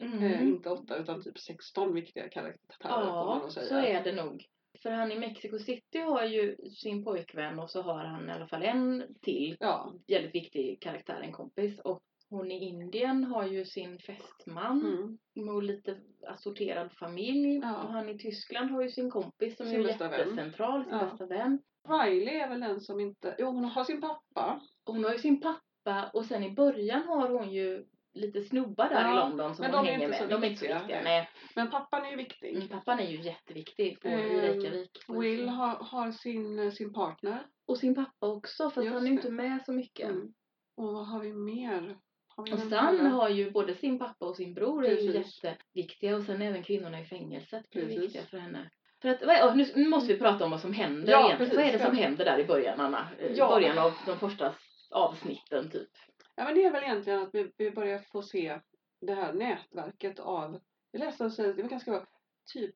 [0.02, 0.22] Mm.
[0.22, 3.66] Eh, inte åtta utan typ 16 viktiga karaktärer får man Ja, nog säga.
[3.66, 4.44] så är det nog.
[4.82, 8.46] För han i Mexico City har ju sin pojkvän och så har han i alla
[8.46, 9.92] fall en till Ja.
[10.08, 11.78] väldigt viktig karaktär, en kompis.
[11.80, 15.48] Och hon i Indien har ju sin fästman Mm.
[15.48, 17.58] och lite assorterad familj.
[17.62, 17.82] Ja.
[17.82, 21.04] Och han i Tyskland har ju sin kompis som Sin är jättecentral, sin Ja.
[21.04, 21.58] bästa vän.
[21.88, 24.60] Riley är väl den som inte, jo hon har sin pappa.
[24.84, 29.00] Hon har ju sin pappa och sen i början har hon ju lite snubbar där
[29.02, 30.18] Ja, i London som men hon hänger inte med.
[30.18, 31.28] så de är inte så viktiga, nej.
[31.54, 32.56] Men pappan är ju viktig.
[32.56, 34.90] Mm, pappan är ju jätteviktig på, i Ehm, Reykjavik.
[35.08, 37.46] Will har, har sin, sin partner.
[37.66, 40.10] Och sin pappa också fast Just han är ju inte med så mycket.
[40.10, 40.32] Mm.
[40.76, 41.98] Och vad har vi mer?
[42.36, 43.08] Har vi Och alla?
[43.08, 45.44] har ju både sin pappa och sin bror är ju Precis.
[45.44, 48.02] jätteviktiga och sen även kvinnorna i fängelset blir Precis.
[48.02, 48.70] viktiga för henne.
[49.02, 51.56] För att, nu, måste vi prata om vad som händer Ja, egentligen.
[51.56, 52.02] Vad är det precis, som ja.
[52.02, 53.08] händer där i början Anna?
[53.20, 53.48] I Ja.
[53.48, 54.54] början av de första
[54.90, 55.88] avsnitten typ.
[56.36, 58.60] Ja men det är väl egentligen att vi, vi börjar få se
[59.00, 62.06] det här nätverket av, jag läste och säger, det var ganska bra,
[62.52, 62.74] typ,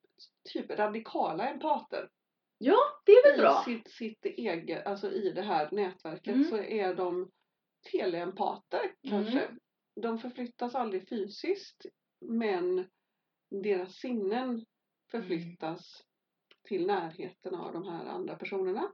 [0.53, 2.09] typ radikala empater.
[2.59, 3.63] Ja, det är väl I bra.
[3.65, 6.49] sitt, sitt eget, alltså i det här nätverket Mm.
[6.51, 7.31] så är de
[7.93, 9.49] teleempater kanske.
[10.03, 11.87] De förflyttas aldrig fysiskt
[12.21, 12.87] men
[13.63, 14.65] deras sinnen
[15.11, 16.03] förflyttas
[16.65, 18.93] till närheten av de här andra personerna.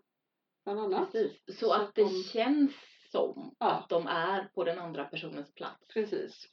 [0.64, 1.12] Bland annat.
[1.12, 1.58] Precis.
[1.58, 2.72] Så, att det de- känns
[3.10, 3.70] som Ja.
[3.70, 5.86] att de är på den andra personens plats.
[5.94, 6.48] Precis.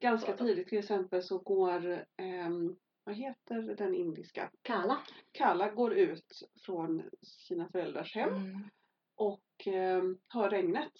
[0.00, 4.50] Ganska tidigt till exempel så går, ehm, vad heter den indiska?
[4.62, 4.98] Kala.
[5.32, 8.68] Kalla går ut från sina föräldrars hem Mm.
[9.16, 10.92] och ehm, hör regnet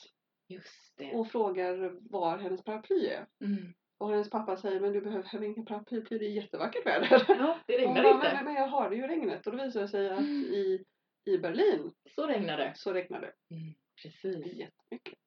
[0.48, 1.12] Just det.
[1.14, 3.27] och frågar var hennes paraply är.
[3.44, 3.72] Mm.
[4.03, 7.25] Och hennes pappa säger men du behöver ingen paraply, det är jättevackert väder.
[7.29, 8.45] Ja, det hon regnar bara, inte.
[8.45, 10.43] men, jag hörde ju regnet och då visar det sig att Mm.
[10.45, 10.85] i,
[11.25, 12.73] i Berlin Så regnar det.
[12.77, 13.75] så regnar det Mm.
[14.03, 14.47] Precis.
[14.47, 15.19] jättemycket.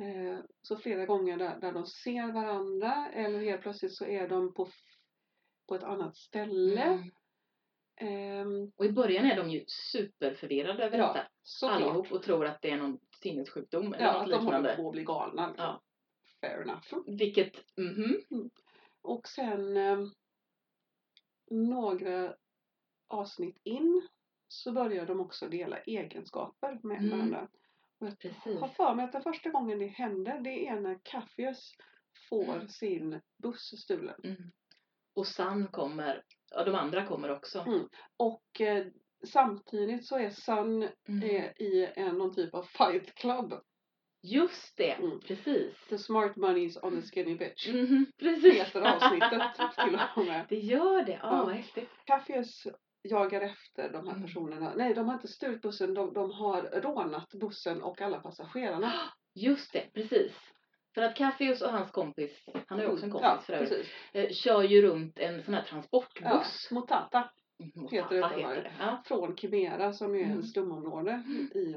[0.00, 4.54] Eh, så flera gånger där, där de ser varandra eller helt plötsligt så är de
[4.54, 4.68] på,
[5.68, 6.82] på ett annat ställe.
[6.82, 7.10] Mm.
[7.96, 11.26] Ehm, Och i början är de ju superförvirrade över Ja, detta.
[11.42, 11.82] såklart.
[11.82, 14.76] Allihop och tror att det är någon sinnessjukdom eller Ja, något att de håller liknande.
[14.76, 15.46] på att bli galna.
[15.48, 15.64] liksom.
[15.66, 15.80] Ja.
[16.40, 16.94] Fair enough.
[17.06, 18.50] Vilket, mhm.
[19.02, 20.10] Och sen ehm,
[21.50, 22.34] några
[23.08, 24.08] avsnitt in
[24.48, 27.10] så börjar de också dela egenskaper med Mm.
[27.10, 27.48] varandra.
[27.98, 28.60] Och jag Precis.
[28.60, 31.72] har för mig att den första gången det händer det är när Caffius
[32.28, 32.68] får Mm.
[32.68, 34.20] sin buss stulen.
[34.24, 34.50] Mm.
[35.14, 37.58] Och San kommer, ja de andra kommer också.
[37.60, 37.88] Mm.
[38.16, 38.86] Och eh,
[39.26, 41.22] samtidigt så är Sun Mm.
[41.22, 43.54] eh, i en, någon typ av fight club.
[44.22, 45.20] Just det, Mm.
[45.20, 45.74] precis.
[45.88, 47.68] The smart money's on the skinny bitch.
[47.68, 48.54] Mhm, Precis.
[48.54, 49.30] Heter avsnittet
[49.84, 50.46] till och med.
[50.48, 51.44] Det gör det, ja Ja.
[51.44, 51.88] vad häftigt.
[52.04, 52.66] Caffius
[53.02, 54.26] jagar efter de här Mm.
[54.26, 54.72] personerna.
[54.76, 55.94] Nej, de har inte stulit bussen.
[55.94, 58.92] De, de har rånat bussen och alla passagerarna.
[59.34, 60.32] Just det, precis.
[60.94, 63.86] För att Caffius och hans kompis, han har ju också en kompis ja, för övrigt,
[64.12, 66.68] eh, kör ju runt en sån här Ja, transportbuss.
[66.70, 67.30] Motata
[67.74, 68.72] Mm, heter det heter det?
[68.80, 69.02] Ja.
[69.06, 70.30] från Kimera som är Mm.
[70.30, 71.22] en slumområde
[71.54, 71.76] i,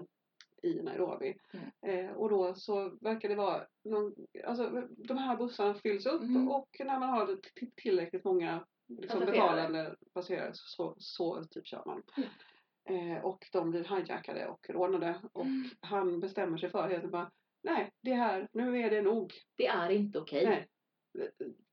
[0.64, 1.38] i Nairobi.
[1.54, 2.06] Mm.
[2.06, 6.48] Eh, och då så verkar det vara någon, alltså de här bussarna fylls upp Mm.
[6.50, 7.40] och när man har
[7.76, 12.04] tillräckligt många liksom, betalande passagerare så, så typ kör man.
[12.18, 13.12] Mm.
[13.12, 15.70] Eh, och de blir hijackade och rånade och Mm.
[15.80, 17.32] han bestämmer sig för helt bara
[17.64, 19.34] nej, det här, nu är det nog.
[19.56, 20.46] Det är inte okej.
[20.46, 20.68] Nej.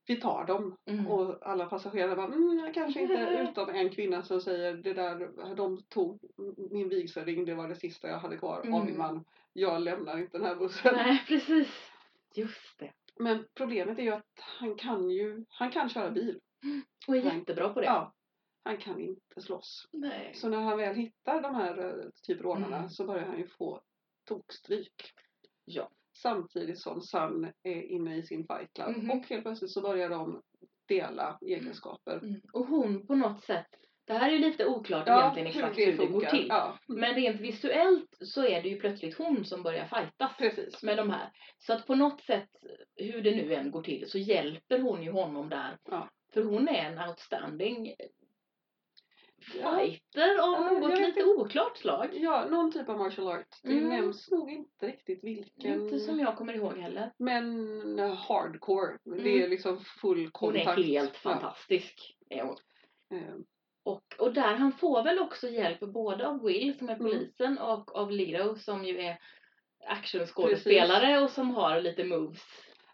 [0.07, 0.77] Vi tar dem.
[0.85, 1.07] Mm.
[1.07, 5.83] Och alla passagerare bara, mm, kanske inte, utom en kvinna som säger det där, de
[5.89, 6.19] tog
[6.71, 8.85] min vigselring, det var det sista jag hade kvar av Mm.
[8.85, 9.25] min man.
[9.53, 10.95] Jag lämnar inte den här bussen.
[10.95, 11.67] Nej, precis.
[12.35, 12.93] Just det.
[13.19, 16.39] Men problemet är ju att han kan ju, han kan köra bil.
[17.07, 17.37] Och är Nej.
[17.37, 17.85] jättebra på det.
[17.85, 18.13] Ja.
[18.63, 19.87] Han kan inte slåss.
[19.91, 20.33] Nej.
[20.35, 22.89] Så när han väl hittar de här eh, typ rånarna Mm.
[22.89, 23.81] så börjar han ju få
[24.27, 25.13] tokstryk.
[25.65, 25.89] Ja.
[26.21, 28.97] Samtidigt som Sun är inne i sin fight club.
[28.97, 29.11] Mhm.
[29.11, 30.41] Och helt plötsligt så börjar de
[30.87, 32.17] dela egenskaper.
[32.17, 32.41] Mm.
[32.53, 33.67] Och hon på något sätt,
[34.07, 36.29] det här är ju lite oklart Ja, egentligen exakt hur det, går funkar.
[36.31, 36.45] till.
[36.49, 40.83] Ja, mm, Men rent visuellt så är det ju plötsligt hon som börjar fightas precis.
[40.83, 41.29] med de här.
[41.57, 42.49] Så att på något sätt,
[42.95, 45.77] hur det nu än går till, så hjälper hon ju honom där.
[45.89, 46.09] Ja.
[46.33, 47.93] För hon är en outstanding
[49.61, 49.75] Ja.
[49.77, 51.23] fighter av Ja, något jag vet lite inte.
[51.25, 52.09] oklart slag.
[52.13, 53.47] Ja, någon typ av martial art.
[53.63, 53.89] Det Mm.
[53.89, 55.81] nämns nog inte riktigt vilken.
[55.83, 57.11] Inte som jag kommer ihåg heller.
[57.17, 58.97] Men eh, hardcore.
[59.03, 59.43] Det Mm.
[59.43, 60.79] är liksom full Hon kontakt.
[60.79, 62.17] är helt fantastisk.
[62.29, 62.57] Är hon.
[63.19, 63.35] Eh,
[63.83, 67.05] Och, och där han får väl också hjälp både av Will som är Mm.
[67.11, 69.17] polisen och av Lito som ju är
[69.87, 72.41] actionskådespelare och som har lite moves.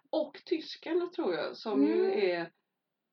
[0.09, 2.19] Och tysken tror jag som ju Mm.
[2.29, 2.49] är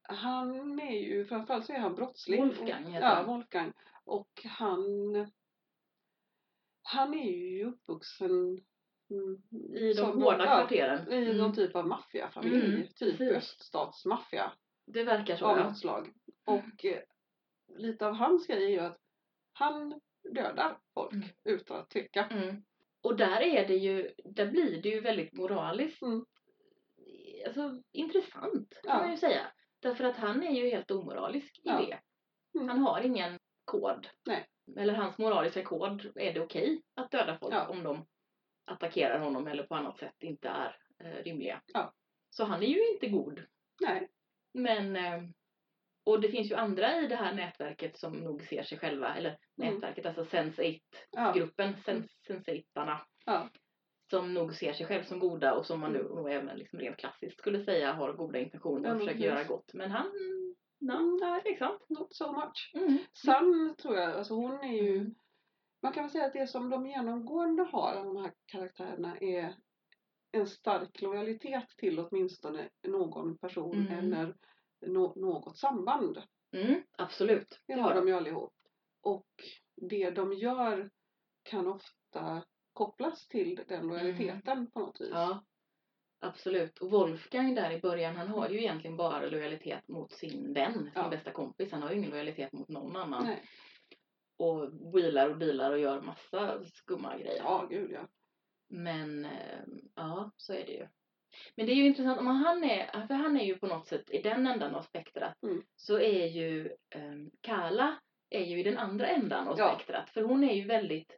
[0.09, 2.41] han är ju, framförallt så är han brottsling.
[2.41, 3.27] Wolfgang heter Ja, han.
[3.27, 3.73] Wolfgang.
[4.05, 4.81] Och han
[6.83, 8.31] han är ju uppvuxen
[9.11, 9.43] mm,
[9.77, 11.13] I de som- hårda ja, kvarteren.
[11.13, 11.37] I Mm.
[11.37, 12.65] någon typ av maffiafamilj.
[12.75, 13.37] Mm, typ precis.
[13.37, 14.53] öststatsmaffia
[14.87, 15.47] Det verkar så.
[15.47, 15.65] av Ja.
[15.69, 16.13] något slag.
[16.45, 17.01] Och eh,
[17.77, 18.99] lite av hans grej är ju att
[19.53, 20.01] han
[20.35, 21.29] dödar folk Mm.
[21.45, 22.25] utan att tveka.
[22.27, 22.65] Mm.
[23.01, 26.03] Och där är det ju, där blir det ju väldigt moraliskt.
[26.03, 26.25] Mm.
[27.47, 28.99] Alltså intressant kan Ja.
[28.99, 29.53] man ju säga.
[29.85, 31.79] Därför att han är ju helt omoralisk i Ja.
[31.81, 32.01] det.
[32.59, 32.69] Mm.
[32.69, 34.09] Han har ingen kod.
[34.27, 34.47] Nej.
[34.77, 37.69] Eller hans moraliska kod är det okej att döda folk Ja.
[37.69, 38.07] om de
[38.67, 41.63] attackerar honom eller på annat sätt inte är eh, rimliga.
[41.67, 41.93] Ja.
[42.31, 43.43] Så han är ju inte god.
[43.81, 44.09] Nej.
[44.55, 45.23] Men eh,
[46.07, 49.39] och det finns ju andra i det här nätverket som nog ser sig själva, eller
[49.63, 49.75] Mm.
[49.75, 51.83] nätverket, alltså Sense8-gruppen, Ja.
[51.85, 53.01] Sense, Sense8-arna.
[53.25, 53.49] Ja.
[54.11, 56.97] Som nog ser sig själv som goda och som man nu nog även liksom rent
[56.97, 59.75] klassiskt skulle säga har goda intentioner och men försöker göra gott.
[59.75, 60.07] Men han,
[60.81, 61.89] no, Mm, nej, tveksamt.
[61.89, 62.73] Not so much.
[62.75, 62.99] Mm.
[63.13, 65.15] Sun tror jag, alltså hon är ju Mm.
[65.83, 69.55] Man kan väl säga att det som de genomgående har, de här karaktärerna, är
[70.33, 74.13] en stark lojalitet till åtminstone någon person Mm.
[74.13, 74.35] eller
[74.87, 76.23] nå- något samband.
[76.53, 77.61] Mm, absolut.
[77.67, 78.53] Det har de ju allihop.
[79.03, 79.27] Och
[79.91, 80.91] det de gör
[81.43, 85.09] kan ofta kopplas till den lojaliteten på något vis.
[85.11, 85.21] Mm.
[85.21, 85.45] Ja,
[86.21, 86.79] absolut.
[86.79, 90.91] Och Wolfgang där i början, han har ju egentligen bara lojalitet mot sin vän, sin
[90.95, 91.09] Ja.
[91.09, 91.73] bästa kompis.
[91.73, 93.25] Han har ju ingen lojalitet mot någon annan.
[93.25, 93.43] Nej.
[94.37, 97.43] Och wheelar och dealar och gör massa skumma grejer.
[97.43, 98.09] Ja, gud ja.
[98.69, 99.61] Men eh,
[99.95, 100.87] ja, så är det ju.
[101.57, 104.11] Men det är ju intressant, om han är, för han är ju på något sätt
[104.11, 105.43] i den ändan av spektrat.
[105.43, 105.63] Mm.
[105.77, 109.75] Så är ju um, Kala är ju i den andra ändan av Ja.
[109.75, 110.11] spektrat.
[110.11, 111.13] För hon är ju väldigt,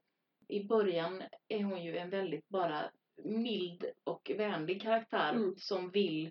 [0.48, 2.90] i början är hon ju en väldigt bara
[3.24, 5.54] mild och vänlig karaktär Mm.
[5.56, 6.30] som vill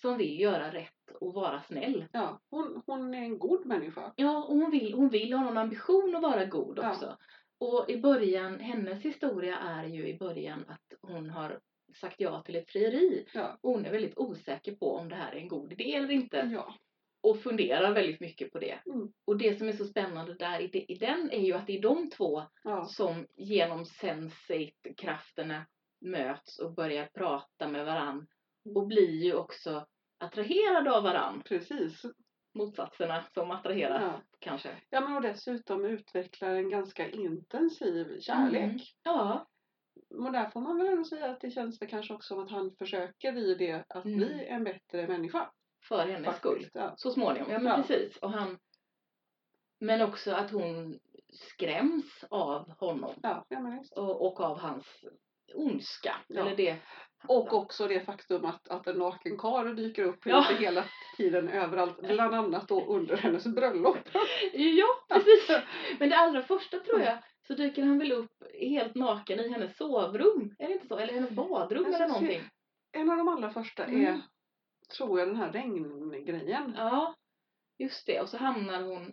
[0.00, 2.04] som vill göra rätt och vara snäll.
[2.12, 4.12] ja hon, hon är en god människa.
[4.16, 6.90] Ja, och hon vill, hon vill ha någon ambition att vara god Ja.
[6.90, 7.16] också.
[7.58, 11.60] Och i början, hennes historia är ju i början att hon har
[12.00, 13.26] sagt ja till ett frieri.
[13.34, 13.58] Ja.
[13.60, 16.50] Och hon är väldigt osäker på om det här är en god idé eller inte.
[16.52, 16.74] Ja.
[17.24, 18.78] Och funderar väldigt mycket på det.
[18.86, 19.08] Mm.
[19.26, 21.82] Och det som är så spännande där i, i den är ju att det är
[21.82, 22.84] de två ja.
[22.84, 25.66] som genom sensate-krafterna
[26.00, 28.26] möts och börjar prata med varann.
[28.74, 29.86] Och blir ju också
[30.18, 31.42] attraherade av varann.
[31.44, 32.02] Precis.
[32.54, 34.22] Motsatserna som attraheras Ja.
[34.38, 34.70] kanske.
[34.90, 38.64] ja, men och dessutom utvecklar en ganska intensiv kärlek.
[38.64, 38.78] Mm.
[39.02, 39.48] Ja,
[40.14, 42.50] Och där får man väl ändå säga att det känns väl kanske också som att
[42.50, 44.16] han försöker i det att Mm.
[44.18, 45.50] bli en bättre människa.
[45.88, 46.52] För hennes skull.
[46.54, 46.74] Faktiskt.
[46.74, 46.94] Ja.
[46.96, 47.76] Så småningom, ja men Ja.
[47.76, 48.16] precis.
[48.16, 48.58] Och han,
[49.80, 50.98] men också att hon
[51.32, 53.14] skräms av honom.
[53.22, 53.44] Ja.
[53.96, 55.04] Och, och av hans
[55.54, 56.16] ondska.
[56.28, 56.40] Ja.
[56.40, 56.76] Eller det.
[57.28, 60.46] Och också det faktum att, att en naken karl dyker upp Ja.
[60.58, 60.84] hela
[61.16, 61.98] tiden överallt.
[62.02, 63.96] Bland annat då under hennes bröllop.
[64.52, 65.50] Ja, precis.
[65.98, 69.76] Men det allra första tror jag så dyker han väl upp helt naken i hennes
[69.76, 70.54] sovrum.
[70.58, 70.98] Är det inte så?
[70.98, 72.40] Eller hennes badrum Jag eller någonting.
[72.92, 74.20] En av de allra första Mm.
[74.96, 76.74] Tror jag, den här regngrejen.
[76.76, 77.14] Ja,
[77.78, 78.20] just det.
[78.20, 79.12] Och så hamnar hon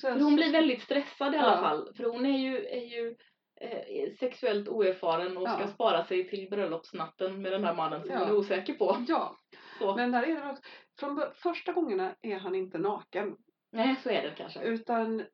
[0.18, 1.60] För hon så- blir väldigt stressad i alla Ja.
[1.60, 1.94] fall.
[1.94, 3.16] För hon är ju, är ju
[3.60, 5.66] eh, sexuellt oerfaren och ska Ja.
[5.68, 8.18] spara sig till bröllopsnatten med den här mannen som Ja.
[8.18, 9.04] hon är osäker på.
[9.08, 9.36] Ja,
[9.78, 9.96] Så.
[9.96, 10.62] men där är det också,
[10.98, 13.36] från första gångerna är han inte naken.
[13.72, 14.60] Nej, så är det kanske.
[14.62, 15.24] Utan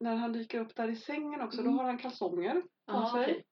[0.00, 1.72] när han dyker upp där i sängen också, Mm.
[1.72, 3.22] då har han kalsonger på Ja, sig.
[3.22, 3.44] okej.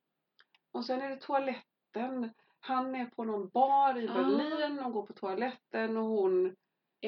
[0.73, 2.33] Och sen är det toaletten.
[2.61, 4.15] Han är på någon bar i Ah.
[4.15, 6.55] Berlin och går på toaletten och hon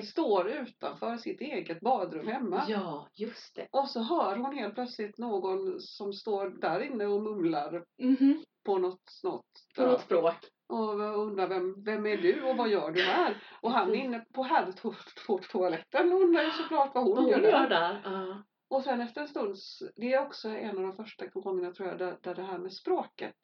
[0.04, 2.64] står utanför sitt eget badrum hemma.
[2.68, 3.68] Ja, just det.
[3.70, 8.44] Och så hör hon helt plötsligt någon som står där inne och mumlar Mhm.
[8.64, 9.44] på något, något,
[9.76, 10.34] På något språk.
[10.68, 13.42] och undrar vem, vem är du och vad gör du här?
[13.60, 17.42] Och han är inne på herrtoaletten och undrar ju såklart vad hon, Vad gör, hon
[17.42, 17.50] där.
[17.62, 18.00] gör där.
[18.04, 18.42] Ja.
[18.70, 19.56] Och sen efter en stund,
[19.96, 22.72] det är också en av de första gångerna tror jag där, där det här med
[22.72, 23.36] språket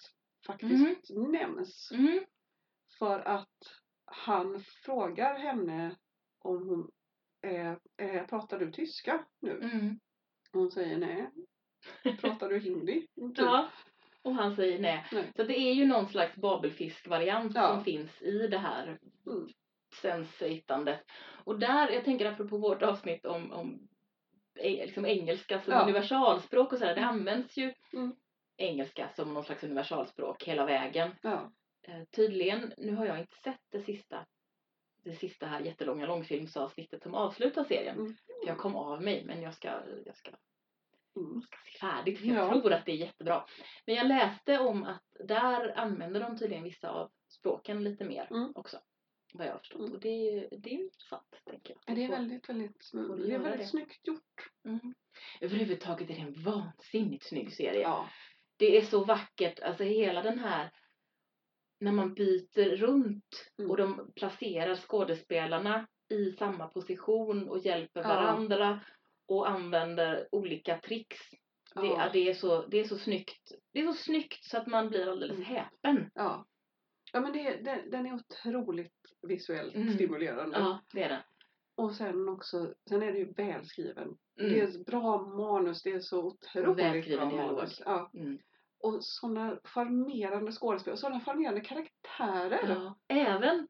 [0.53, 1.91] faktiskt nämns.
[1.93, 2.25] Mm.
[2.99, 3.57] För att
[4.05, 5.97] han frågar henne
[6.39, 6.91] om hon
[7.53, 9.51] eh, eh, pratar du tyska nu?
[9.63, 10.01] Mm.
[10.53, 11.31] Hon säger nej.
[12.21, 13.01] Pratar du hindi?
[13.17, 13.39] Typ.
[13.39, 13.69] Ja.
[14.23, 15.07] Och han säger nej.
[15.13, 15.33] Nej.
[15.37, 17.75] Så det är ju någon slags babelfisk-variant Ja.
[17.75, 19.49] som finns i det här Mm.
[20.03, 21.01] sensitandet.
[21.45, 23.89] Och där, jag tänker apropå vårt avsnitt om, om
[24.61, 25.83] eh, liksom engelska som Ja.
[25.83, 26.95] universalspråk och sådär.
[26.95, 28.13] Det används ju Mm.
[28.59, 31.11] Engelska som någon slags universalspråk hela vägen.
[31.23, 31.53] Ja.
[31.83, 34.27] Eh, tydligen, nu har jag inte sett det sista
[35.05, 37.97] det sista här jättelånga långfilmsavsnittet som avslutar serien.
[37.99, 38.17] Mm.
[38.47, 39.69] Jag kom av mig men jag ska,
[40.07, 40.31] jag ska
[41.17, 41.43] Mm.
[41.43, 42.61] ska se färdigt för jag Ja.
[42.61, 43.45] tror att det är jättebra.
[43.87, 48.53] Men jag läste om att där använder de tydligen vissa av språken lite mer Mm.
[48.55, 48.79] också.
[49.35, 49.81] Vad jag har förstått.
[49.81, 49.93] Mm.
[49.93, 51.83] Och det, är- det är intressant tänker jag.
[51.87, 52.99] Ja, Det är väldigt, väldigt, det
[53.35, 53.67] är väldigt det?
[53.67, 54.51] snyggt gjort.
[54.65, 54.95] Mm.
[55.41, 57.81] Överhuvudtaget är det en vansinnigt snygg serie.
[57.81, 58.09] Ja.
[58.59, 60.71] Det är så vackert, alltså hela den här
[61.81, 63.71] när man byter runt Mm.
[63.71, 68.09] och de placerar skådespelarna i samma position och hjälper Ja.
[68.09, 68.81] varandra
[69.29, 71.19] och använder olika tricks.
[71.31, 72.05] Det, Ja.
[72.05, 73.53] ja, det, är så, det är så snyggt.
[73.73, 75.45] Det är så snyggt så att man blir alldeles Mm.
[75.47, 76.11] häpen.
[76.15, 76.47] Ja.
[77.13, 78.95] Ja men det, det, den är otroligt
[79.29, 79.95] visuellt Mm.
[79.95, 80.59] stimulerande.
[80.59, 81.25] Ja, det är det.
[81.77, 84.09] Och sen också, sen är det ju välskriven.
[84.41, 84.53] Mm.
[84.53, 87.57] Det är bra manus, det är så otroligt välskriven bra dialog.
[87.57, 87.83] manus.
[87.85, 88.11] Ja.
[88.15, 88.39] Mm.
[88.81, 92.69] Och sådana charmerande skådespel, sådana charmerande karaktärer.
[92.69, 92.99] Ja.
[93.09, 93.69] Även,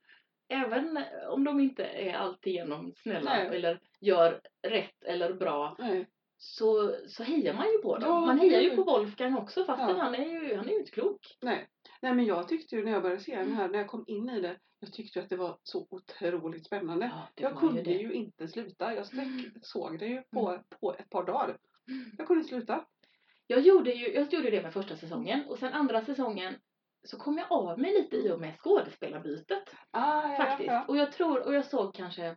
[0.48, 0.98] även
[1.30, 3.56] om de inte är alltigenom snälla Nej.
[3.56, 6.06] eller gör rätt eller bra Nej.
[6.36, 8.10] så, så hejar man ju på dem.
[8.10, 10.02] Ja, man hejar ju på Wolfgang också fastän Ja.
[10.02, 11.20] han är ju han är ju inte klok.
[11.42, 11.68] Nej.
[12.02, 14.28] Nej men jag tyckte ju när jag började se den här, när jag kom in
[14.30, 17.12] i det, jag tyckte att det var så otroligt spännande.
[17.34, 18.94] Jag kunde ju ju inte sluta.
[18.94, 19.50] Jag sträck, Mm.
[19.62, 21.58] såg det ju på, på ett par dagar.
[22.18, 22.84] Jag kunde inte sluta.
[23.50, 26.54] Jag gjorde ju jag gjorde det med första säsongen och sen andra säsongen
[27.04, 30.66] så kom jag av mig lite i och med skådespelarbytet Ah, ja, faktiskt.
[30.66, 32.36] Ja, Och jag tror, och jag såg kanske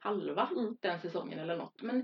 [0.00, 0.76] halva Mm.
[0.80, 1.82] den säsongen eller något.
[1.82, 1.96] Men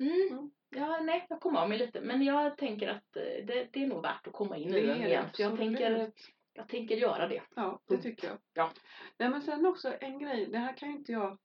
[0.00, 0.50] mm, Mm.
[0.70, 2.00] ja, nej, jag kom av mig lite.
[2.00, 4.86] Men jag tänker att eh, det, det är nog värt att komma in i Det
[4.86, 5.26] den igen.
[5.32, 6.12] Så jag tänker,
[6.52, 7.42] jag tänker göra det.
[7.56, 8.38] ja, det tycker jag.
[8.54, 8.70] Ja.
[9.18, 11.38] Nej men sen också en grej, det här kan ju inte jag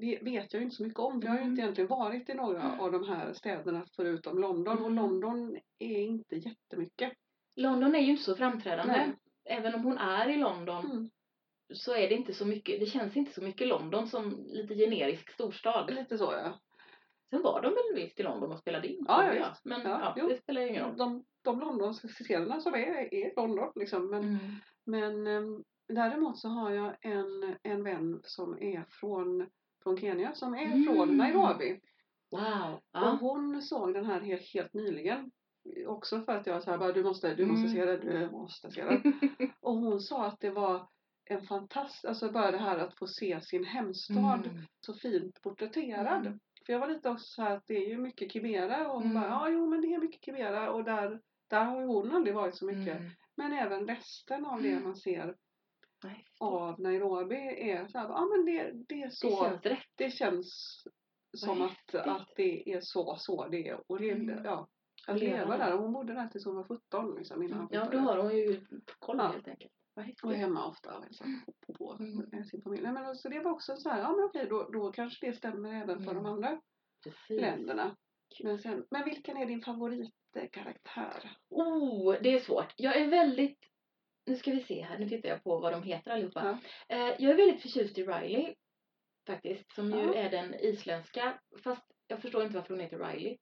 [0.00, 1.20] vet jag ju inte så mycket om.
[1.22, 1.50] Jag har ju Mm.
[1.50, 2.80] inte egentligen varit i några Mm.
[2.80, 4.78] av de här städerna förutom London.
[4.78, 4.94] Och Mm.
[4.96, 7.12] London är inte jättemycket.
[7.56, 8.92] London är ju inte så framträdande.
[8.92, 9.12] Nej.
[9.44, 11.08] Även om hon är i London Mm.
[11.74, 15.30] så är det inte så mycket, det känns inte så mycket London som lite generisk
[15.32, 15.94] storstad.
[15.94, 16.58] Lite så ja.
[17.30, 19.54] Sen var de väl visst i London och spelade in Ja, ja.
[19.64, 20.96] Men Ja, ja, det spelar ju ingen roll.
[20.96, 24.10] De, de Londonska scenerna som är, är London liksom.
[24.10, 24.38] Men, Mm.
[24.86, 29.46] men ehm, däremot så har jag en, en vän som är från,
[29.82, 30.84] från Kenya som är Mm.
[30.84, 31.80] från Nairobi.
[32.30, 32.80] Wow.
[33.12, 35.30] Och hon såg den här helt, helt nyligen.
[35.86, 37.74] Också för att jag sa bara du måste, du måste Mm.
[37.74, 39.02] se det, du måste se det.
[39.60, 40.88] och hon sa att det var
[41.24, 44.62] en fantastisk, alltså bara det här att få se sin hemstad Mm.
[44.80, 46.26] så fint porträtterad.
[46.26, 46.38] Mm.
[46.66, 49.10] För jag var lite också så här att det är ju mycket Kibera och hon
[49.10, 49.14] Mm.
[49.22, 52.34] bara ja jo men det är mycket Kibera och där, där har ju hon aldrig
[52.34, 52.96] varit så mycket.
[52.96, 53.10] Mm.
[53.36, 54.84] Men även resten av det Mm.
[54.84, 55.34] man ser
[56.04, 59.86] Nej, av Nairobi är så här, ja men det, det är så, Det känns rätt.
[59.94, 60.82] det känns
[61.36, 63.80] som att, att det är så, så det är.
[63.86, 64.44] Och det, Mm.
[64.44, 64.68] ja,
[65.06, 65.72] att leva leva där.
[65.72, 68.60] Hon bodde där tills hon var 17 liksom, innan hon Ja, då har hon ju
[68.98, 69.26] koll Ja.
[69.26, 69.72] helt enkelt.
[70.22, 71.26] Och hemma ofta hälsar
[71.66, 72.44] på, på Mm.
[72.44, 72.82] sin familj.
[72.82, 75.32] Nej, men så det var också så här, ja men okej då, då kanske det
[75.32, 76.22] stämmer även för Mm.
[76.24, 76.60] de andra
[77.04, 77.40] Precis.
[77.40, 77.96] länderna.
[78.42, 81.36] Men, sen, men vilken är din favoritkaraktär?
[81.50, 82.74] Oh, det är svårt.
[82.76, 83.58] Jag är väldigt...
[84.26, 86.58] Nu ska vi se här, nu tittar jag på vad de heter allihopa.
[86.88, 88.54] Eh, jag är väldigt förtjust i Riley.
[89.26, 90.14] Faktiskt, som ju Ja.
[90.14, 91.40] är den isländska.
[91.64, 93.38] Fast jag förstår inte varför hon heter Riley.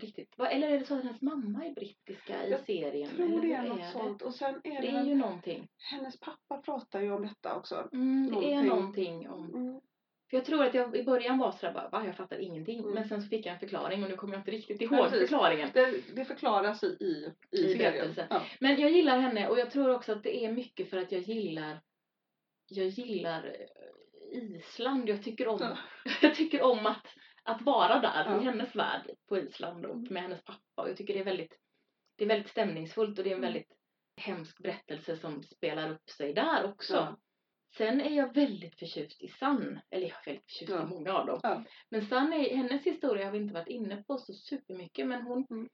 [0.00, 0.38] Riktigt.
[0.38, 3.08] Va, eller är det så att hennes mamma är brittiska i Jag serien?
[3.10, 4.22] tror eller det är något sånt.
[4.22, 5.68] Och sen är Det det, är väl, ju någonting.
[5.90, 7.88] hennes pappa pratar ju om detta också.
[7.92, 8.68] Mm, det är Någonting.
[8.68, 9.54] någonting om...
[9.54, 9.80] Mm.
[10.30, 12.06] För jag tror att jag i början var sådär bara, va?
[12.06, 12.78] Jag fattar ingenting.
[12.80, 12.92] Mm.
[12.94, 15.20] Men sen så fick jag en förklaring och nu kommer jag inte riktigt ihåg precis.
[15.20, 15.70] förklaringen.
[15.74, 18.14] Det, det förklaras i, i, i, I serien.
[18.30, 18.42] Ja.
[18.60, 21.20] Men jag gillar henne och jag tror också att det är mycket för att jag
[21.20, 21.80] gillar
[22.68, 25.08] jag gillar eh, Island.
[25.08, 25.78] Jag tycker om, Ja.
[26.22, 27.06] jag tycker om att,
[27.42, 28.40] att vara där Ja.
[28.40, 30.06] i hennes värld på Island och Mm.
[30.10, 30.82] med hennes pappa.
[30.82, 31.58] Och jag tycker det är väldigt,
[32.16, 33.52] det är väldigt stämningsfullt och det är en Mm.
[33.52, 33.72] väldigt
[34.16, 36.94] hemsk berättelse som spelar upp sig där också.
[36.94, 37.16] Ja.
[37.76, 39.80] Sen är jag väldigt förtjust i Sann.
[39.90, 40.82] Eller jag är väldigt förtjust Ja.
[40.82, 41.40] i många av dem.
[41.42, 41.64] Ja.
[41.90, 45.06] Men Sann, är, hennes historia har vi inte varit inne på så supermycket.
[45.06, 45.68] Men hon, Mm.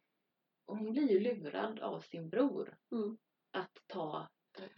[0.67, 3.17] hon blir ju lurad av sin bror Mm.
[3.53, 4.29] att ta...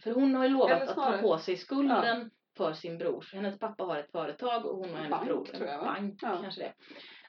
[0.03, 3.25] För hon har ju lovat att ta på sig skulden för sin bror.
[3.33, 5.83] Hennes pappa har ett företag och hon och hennes Bank, bror tror jag, va?
[5.85, 6.39] bank Ja.
[6.41, 6.73] kanske det.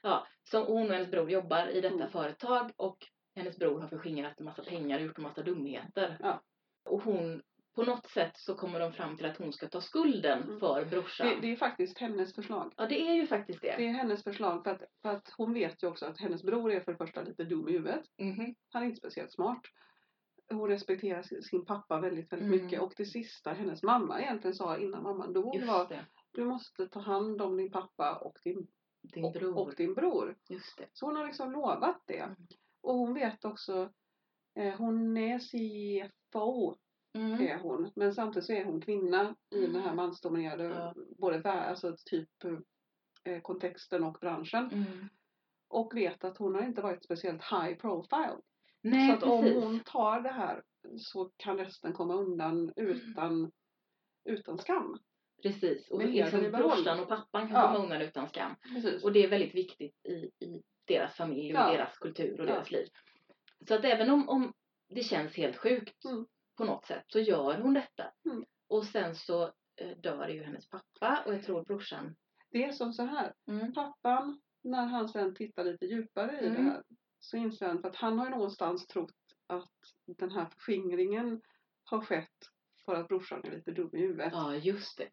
[0.03, 2.09] Ja, så hon och hennes bror jobbar i detta Mm.
[2.09, 2.97] företag och
[3.35, 6.17] hennes bror har förskingrat en massa pengar och gjort en massa dumheter.
[6.19, 6.41] Ja.
[6.89, 7.41] Och hon,
[7.77, 10.59] på något sätt så kommer de fram till att hon ska ta skulden Mm.
[10.59, 11.27] för brorsan.
[11.27, 12.73] Det, det är faktiskt hennes förslag.
[12.77, 13.75] Ja, det är ju faktiskt det.
[13.77, 16.71] Det är hennes förslag för att, för att hon vet ju också att hennes bror
[16.71, 18.03] är för det första lite dum i huvudet.
[18.17, 18.55] Mhm.
[18.73, 19.61] Han är inte speciellt smart.
[20.49, 22.63] Hon respekterar sin- sin pappa väldigt, väldigt Mm.
[22.65, 22.81] mycket.
[22.81, 26.05] Och det sista hennes mamma egentligen sa innan mamman dog Just var det.
[26.31, 28.67] du måste ta hand om din pappa och din,
[29.13, 29.57] Din och, bror.
[29.57, 30.35] och din bror.
[30.49, 30.85] Just det.
[30.93, 32.17] Så hon har liksom lovat det.
[32.19, 32.35] Mm.
[32.81, 33.89] Och hon vet också,
[34.59, 36.75] eh, hon är CFO
[37.17, 37.41] Mm.
[37.47, 37.91] är hon.
[37.95, 40.93] Men samtidigt så är hon kvinna i den här mansdominerade, Ja.
[41.17, 42.29] både alltså typ
[43.23, 44.69] eh, kontexten och branschen.
[44.73, 45.09] Mm.
[45.67, 48.37] Och vet att hon har inte varit speciellt high profile.
[48.81, 49.63] Nej, så att om precis.
[49.63, 50.63] hon tar det här
[50.97, 53.51] så kan resten komma undan utan,
[54.25, 54.97] utan skam.
[55.43, 55.89] Precis.
[55.91, 57.67] Och liksom brorsan och pappan kan Ja.
[57.67, 58.51] komma undan utan skam.
[58.73, 59.03] Precis.
[59.03, 61.71] Och det är väldigt viktigt i, i deras familj och Ja.
[61.71, 62.53] deras kultur och Ja.
[62.53, 62.87] deras liv.
[63.67, 64.53] Så att även om, om
[64.89, 66.25] det känns helt sjukt Mm.
[66.57, 68.11] På något sätt så gör hon detta.
[68.25, 68.45] Mm.
[68.67, 69.43] Och sen så
[69.81, 72.15] eh, dör ju hennes pappa och jag tror brorsan.
[72.51, 73.33] Det är som så här.
[73.47, 73.73] Mm.
[73.73, 76.53] Pappan, när han sen tittar lite djupare i Mm.
[76.55, 76.83] det här
[77.19, 79.11] så inser han, för att han har ju någonstans trott
[79.47, 79.71] att
[80.17, 81.41] den här förskingringen
[81.83, 82.37] har skett
[82.85, 84.29] för att brorsan är lite dum i huvudet.
[84.33, 85.09] Ja, just det.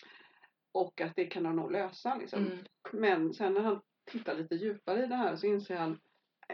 [0.72, 2.46] Och att det kan han nog lösa liksom.
[2.46, 2.58] Mm.
[2.92, 3.80] Men sen när han
[4.10, 6.00] tittar lite djupare i det här så inser han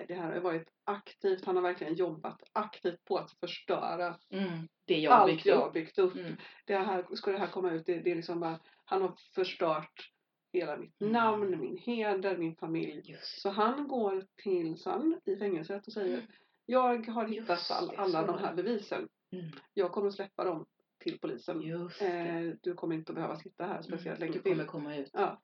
[0.09, 4.69] det här har varit aktivt, han har verkligen jobbat aktivt på att förstöra Mm.
[4.85, 6.15] Det jag allt jag har byggt upp.
[6.17, 6.37] Mm.
[6.65, 10.11] Det här, ska det här komma ut, det, det är liksom bara, han har förstört
[10.53, 11.13] hela mitt Mm.
[11.13, 13.03] namn, min heder, min familj.
[13.05, 16.23] Just Så han går till San i fängelset och säger
[16.67, 19.09] Jag har Just hittat all, alla de här bevisen.
[19.33, 19.47] Mm.
[19.75, 20.67] Jag kommer släppa dem
[20.99, 21.63] till polisen.
[22.01, 24.21] Eh, du kommer inte att behöva sitta här speciellt Mm.
[24.21, 24.53] länge till.
[24.53, 25.11] kommer komma ut.
[25.13, 25.41] Ja.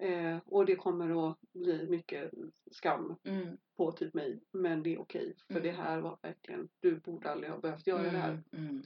[0.00, 2.30] Eh, och det kommer att bli mycket
[2.70, 3.56] skam Mm.
[3.76, 4.40] på typ mig.
[4.52, 5.34] Men det är okej.
[5.46, 5.62] För Mm.
[5.62, 8.30] det här var verkligen, du borde aldrig ha behövt göra det här.
[8.52, 8.68] Mm.
[8.70, 8.82] Mm.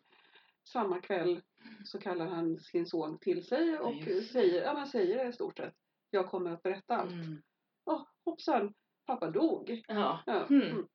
[0.64, 1.40] Samma kväll
[1.84, 4.22] så kallar han sin son till sig och det.
[4.22, 5.74] säger, ja men säger i stort sett.
[6.10, 7.12] Jag kommer att berätta allt.
[7.12, 7.42] Mm.
[7.84, 8.74] Åh, hoppsan,
[9.06, 9.84] pappa dog.
[9.88, 10.22] Ja.
[10.26, 10.46] Ja.
[10.46, 10.86] Mm.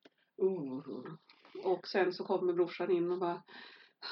[0.41, 0.74] Mm.
[0.74, 1.16] Uh.
[1.63, 3.43] Och sen så kommer brorsan in och bara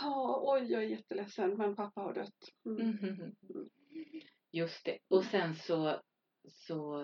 [0.02, 2.50] Ja, oj jag är jätteledsen men pappa har dött.
[4.54, 4.60] Mm.
[4.66, 4.98] Just det.
[5.08, 6.02] Och sen så,
[6.50, 7.04] så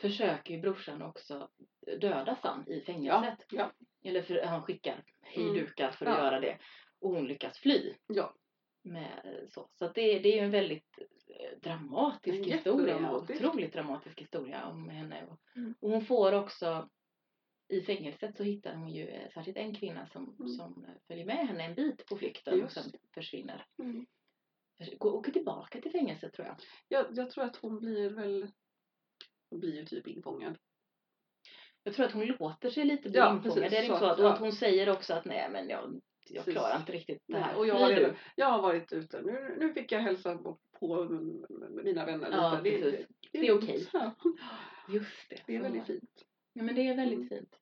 [0.00, 1.48] försöker ju brorsan också
[2.00, 3.46] döda Sam i fängelset.
[3.50, 3.72] Ja,
[4.04, 6.24] Eller för, han skickar hejdukar för att Ja.
[6.24, 6.58] göra det.
[7.00, 7.94] Och hon lyckas fly.
[8.06, 8.34] ja.
[8.84, 13.12] Med, så så det, det är ju en väldigt eh, dramatisk En historia.
[13.12, 15.26] Otroligt dramatisk historia om henne.
[15.26, 15.74] Och, Mm.
[15.80, 16.88] och hon får också
[17.68, 20.48] i fängelset så hittar hon ju eh, särskilt en kvinna som, Mm.
[20.48, 23.66] som följer med henne en bit på flykten Just och sen försvinner.
[23.78, 24.06] Mm.
[24.98, 26.56] Går, åker tillbaka till fängelset tror jag.
[26.88, 28.50] Jag, jag tror att hon blir väl
[29.50, 30.58] Hon blir ju typ infångad.
[31.82, 33.54] Jag tror att hon låter sig lite bli Ja, infångad.
[33.54, 36.00] precis, det är inte så att, och att hon säger också att nej men jag,
[36.28, 36.54] jag Precis.
[36.54, 37.46] klarar inte riktigt det här.
[37.46, 39.22] Nej, och jag har, redan, jag har varit ute.
[39.22, 41.04] Nu, nu fick jag hälsa på, på
[41.84, 42.80] mina vänner Ja, lite.
[42.82, 43.06] precis.
[43.32, 43.88] Det är okej.
[43.92, 44.14] Ja,
[44.88, 45.42] Just det.
[45.46, 46.24] det är väldigt fint.
[46.52, 47.28] Ja men det är väldigt Mm.
[47.28, 47.58] fint.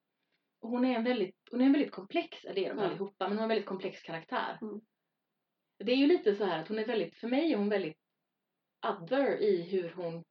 [0.60, 2.84] Och hon är en väldigt, hon är en väldigt komplex, det är de Ja.
[2.86, 4.58] allihopa, men hon har en väldigt komplex karaktär.
[4.62, 4.80] Mm.
[5.84, 7.96] Det är ju lite så här att hon är väldigt, för mig är hon väldigt
[8.86, 10.24] other i hur hon,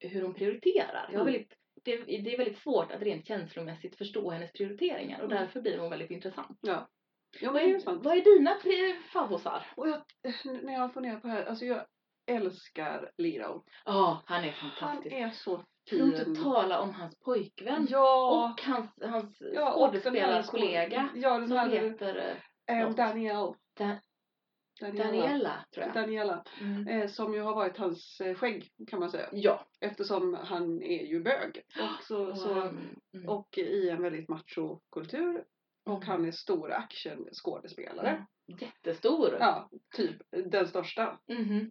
[0.00, 1.08] hur hon prioriterar.
[1.12, 1.32] Jag har Mm.
[1.32, 5.42] väldigt, det, det är väldigt svårt att rent känslomässigt förstå hennes prioriteringar och Mm.
[5.42, 6.58] därför blir hon väldigt intressant.
[6.60, 6.88] Ja.
[7.40, 8.56] Ja Vad är vad är dina
[9.12, 9.66] favosar?
[9.76, 10.02] Och jag,
[10.62, 11.86] när jag funderar på det här, alltså jag
[12.26, 13.64] älskar Leo.
[13.84, 15.14] Ja, han är Han fantastisk.
[15.16, 16.04] är så fin.
[16.04, 17.86] inte tala om hans pojkvän?
[17.90, 18.44] Ja!
[18.50, 22.36] Och hans, hans ja, skådespelarkollega skåd- Ja, den som här heter
[22.66, 22.90] eh, eh.
[22.94, 23.54] Danielle.
[23.78, 24.00] Da-
[24.80, 25.04] Daniela.
[25.04, 25.94] Daniela, tror jag.
[25.94, 26.44] Daniela.
[26.60, 26.88] Mm.
[26.88, 29.28] Eh, som ju har varit hans eh, skägg kan man säga.
[29.32, 29.66] Ja.
[29.80, 31.62] Eftersom han är ju bög.
[31.80, 33.28] Och, så, Och, så, mm.
[33.28, 35.44] och i en väldigt machokultur.
[35.84, 36.08] Och Mm.
[36.08, 38.08] han är stor actionskådespelare.
[38.08, 38.58] Mm.
[38.60, 39.36] Jättestor.
[39.40, 40.16] Ja, typ
[40.50, 41.18] den största.
[41.28, 41.70] Mhm.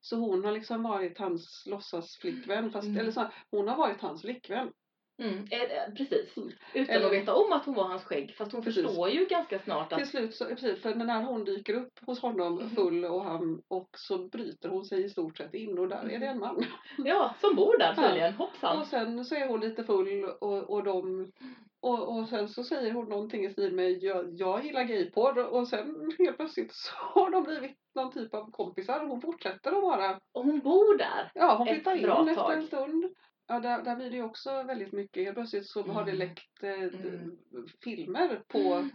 [0.00, 2.70] Så hon har liksom varit hans låtsasflickvän.
[2.70, 3.00] Fast, Mm.
[3.00, 4.72] Eller så, hon har varit hans flickvän.
[5.18, 5.46] Mm.
[5.50, 6.36] Eh, eh, precis.
[6.36, 6.50] Mm.
[6.74, 8.34] Utan Eller- att veta om att hon var hans skägg.
[8.38, 8.86] Fast hon Precis.
[8.86, 12.20] förstår ju ganska snart att Till slut så, precis, för när hon dyker upp hos
[12.22, 12.70] honom Mhm.
[12.70, 16.18] full och han och så bryter hon sig i stort sett in och där är
[16.18, 16.64] det en man.
[16.98, 18.02] ja, som bor där Ja.
[18.02, 18.32] tydligen.
[18.34, 18.78] Hoppsan.
[18.80, 21.32] Och sen så är hon lite full och, och de
[21.80, 25.68] Och, och sen så säger hon någonting i stil med jag, jag gillar gayporr och
[25.68, 29.82] sen helt plötsligt så har de blivit någon typ av kompisar och hon fortsätter att
[29.82, 31.30] vara, Och hon bor där.
[31.34, 33.04] ja hon flyttar in efter en stund.
[33.48, 35.24] Ja, där, där blir det ju också väldigt mycket.
[35.24, 36.28] Helt plötsligt så har det Mm.
[36.28, 37.36] läckt eh, Mm.
[37.84, 38.88] filmer på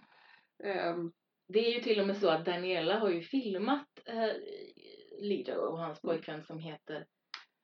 [0.63, 1.11] ehm,
[1.47, 4.29] Det är ju till och med så att Daniela har ju filmat eh,
[5.21, 6.15] Lido och hans Mm.
[6.15, 7.05] pojkvän som heter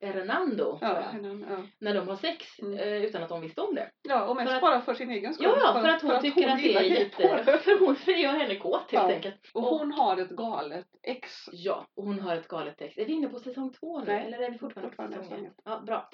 [0.02, 1.64] Hernando, ja, henne, ja.
[1.80, 2.74] när de har sex Mm.
[2.80, 3.92] eh, utan att de visste om det.
[4.02, 5.46] ja, och mest För att- bara för sin egen skull.
[5.46, 7.44] Ja, ja, för att hon tycker att det är jätte...
[7.64, 9.14] För hon för gör henne kåt helt Ja.
[9.16, 9.52] enkelt.
[9.54, 11.30] Och hon har ett galet ex.
[11.52, 12.98] Ja, och hon har ett galet ex.
[12.98, 14.06] Är vi inne på säsong två nu?
[14.06, 15.62] Nej, Eller är vi fortfarande, fortfarande på säsong ett?
[15.66, 16.10] Ja, bra.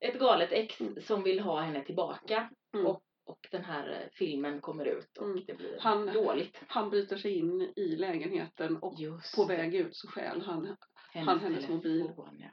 [0.00, 1.02] Ett galet ex Mm.
[1.02, 2.50] som vill ha henne tillbaka.
[2.74, 2.86] Mm.
[2.86, 5.44] Och, och den här eh, filmen kommer ut och Mm.
[5.46, 6.62] det blir Han- dåligt.
[6.68, 10.64] Han bryter sig in i lägenheten och Just på väg ut så stjäl han
[11.12, 12.12] hennes, han hennes mobil.
[12.16, 12.50] Ja.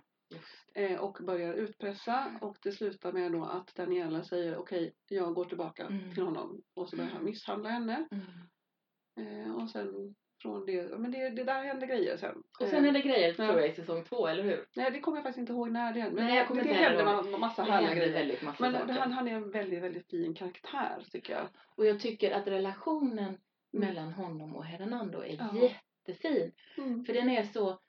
[0.82, 5.46] Eh, och börjar utpressa och det slutar med då att Daniela säger okej, jag går
[5.46, 6.14] tillbaka Mm.
[6.14, 7.30] till honom och så börjar han Mm.
[7.32, 8.08] misshandla henne.
[8.12, 9.46] Mm.
[9.46, 12.44] eh, och sen från det, men det, det där händer grejer sen.
[12.60, 14.66] Och sen är det grejer tror jag i säsong två, eller hur?
[14.76, 16.16] Nej, det kommer jag faktiskt inte ihåg när det händer.
[16.16, 18.14] Men Nej, jag kommer det, det inte heller händer ma- massa Det härliga grejer.
[18.14, 18.94] väldigt massa Men saker.
[18.94, 21.48] han, han är en väldigt, väldigt fin karaktär tycker jag.
[21.76, 23.38] Och jag tycker att relationen
[23.72, 25.70] mellan honom och Hernando är Ja.
[26.08, 26.52] jättefin.
[26.78, 27.06] Mm.
[27.06, 27.80] För den är så,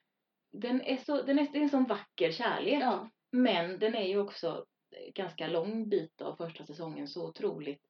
[0.52, 2.82] den är så, den är, det är en sån vacker kärlek.
[2.82, 4.64] Ja, Men den är ju också
[5.14, 7.82] ganska lång bit av första säsongen så otroligt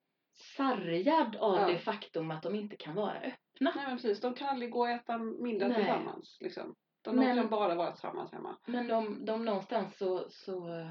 [0.57, 1.69] sargad av Ja.
[1.69, 3.33] det faktum att de inte kan vara öppna.
[3.61, 4.21] Nej men precis.
[4.21, 5.77] De kan aldrig gå och äta middag Nej.
[5.77, 6.37] tillsammans.
[6.41, 6.75] Liksom.
[7.03, 8.57] De, Men- de kan bara vara tillsammans hemma.
[8.67, 10.91] Men de, de någonstans så, så eh,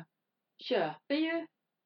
[0.63, 1.45] köper ju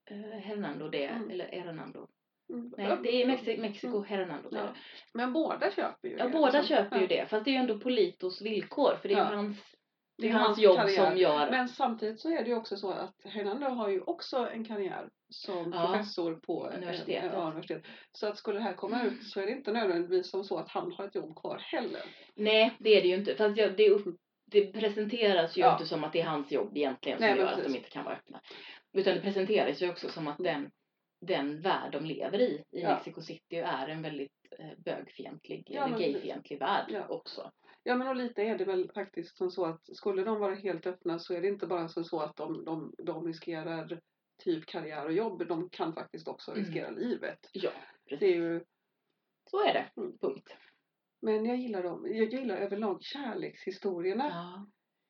[0.10, 1.30] eh, Hernando det, Mm.
[1.30, 2.08] eller Hernando.
[2.54, 2.74] Mm.
[2.78, 3.62] Nej, det är Mexi Mm.
[3.62, 4.50] Mexiko Hernando.
[4.52, 4.58] Ja.
[4.60, 4.76] Ja.
[5.14, 6.78] Men båda köper ju Ja, det, båda liksom.
[6.78, 7.08] köper ju Ja.
[7.08, 7.26] det.
[7.30, 8.98] Fast det är ju ändå Politos villkor.
[9.02, 9.24] För det är Ja.
[9.36, 9.58] hans,
[10.22, 11.06] Det är hans, hans jobb karriär.
[11.10, 11.52] som gör...
[11.52, 15.10] Men samtidigt så är det ju också så att Hernando har ju också en karriär
[15.30, 17.32] som Ja, professor på universitetet.
[17.34, 17.84] ja, universitet.
[18.12, 20.70] Så att skulle det här komma ut så är det inte nödvändigtvis som så att
[20.70, 22.02] han har ett jobb kvar heller.
[22.36, 23.36] Nej, det är det ju inte.
[23.36, 24.16] Fast det, upp,
[24.46, 25.72] det presenteras ju Ja.
[25.74, 27.78] inte som att det är hans jobb egentligen som Nej, gör att de precis.
[27.78, 28.42] inte kan vara öppna.
[28.94, 30.72] Utan det presenteras ju också som att den,
[31.26, 32.94] den värld de lever i, i Ja.
[32.94, 36.14] Mexico City, är en väldigt eh, bögfientlig, Ja, eller precis.
[36.14, 37.52] gayfientlig värld också.
[37.84, 40.88] Ja men och lite är det väl faktiskt som så att skulle de vara helt
[40.88, 44.00] öppna så är det inte bara som så att de, de, de riskerar
[44.44, 45.48] typ karriär och jobb.
[45.48, 46.64] De kan faktiskt också Mm.
[46.64, 47.40] riskera livet.
[47.54, 47.72] Ja,
[48.06, 48.36] Det är precis.
[48.36, 48.64] ju,
[49.50, 50.02] Så är det.
[50.02, 50.18] Mm.
[50.18, 50.56] Punkt.
[51.22, 52.06] men jag gillar dem.
[52.16, 54.28] Jag gillar överlag kärlekshistorierna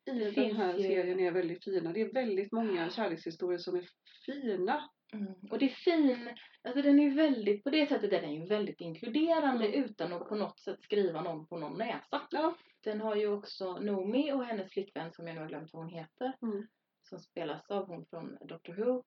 [0.06, 0.14] Ja.
[0.14, 1.94] i den här ju- serien är väldigt fina.
[1.94, 3.88] Det är väldigt många kärlekshistorier som är
[4.26, 4.90] fina.
[5.14, 5.34] Mm.
[5.52, 8.82] Och det är fin, alltså den är väldigt, på det sättet är den ju väldigt
[8.82, 9.84] inkluderande Mm.
[9.84, 12.28] utan att på något sätt skriva någon på någon näsa.
[12.32, 12.56] Ja.
[12.84, 15.94] Den har ju också Nomi och hennes flickvän som jag nu har glömt vad hon
[15.94, 16.38] heter.
[16.42, 16.68] Mm.
[17.02, 19.04] Som spelas av hon från Doctor Who.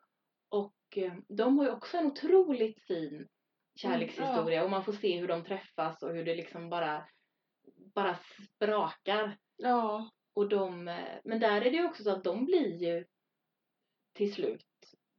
[0.48, 3.28] Och eh, de har ju också en otroligt fin
[3.74, 7.08] kärlekshistoria och man får se hur de träffas och hur det liksom bara,
[7.94, 8.18] bara
[8.54, 9.38] sprakar.
[9.56, 10.10] Ja.
[10.34, 13.04] Och de, eh, men där är det ju också så att de blir ju
[14.12, 14.66] till slut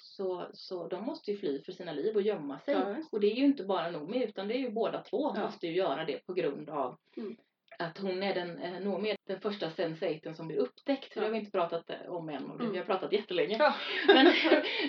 [0.05, 2.73] så, så de måste ju fly för sina liv och gömma sig.
[2.73, 5.41] Ja, och det är ju inte bara Nomi utan det är ju båda två Ja.
[5.41, 7.35] måste ju göra det på grund av Mm.
[7.79, 11.13] att hon är den, eh, Nomi är den första sensaten som blir upptäckt.
[11.13, 11.27] För det Ja.
[11.29, 12.71] har vi inte pratat eh, om än och det, Mm.
[12.71, 13.55] vi har pratat jättelänge.
[13.59, 13.75] Ja.
[14.07, 14.33] Men,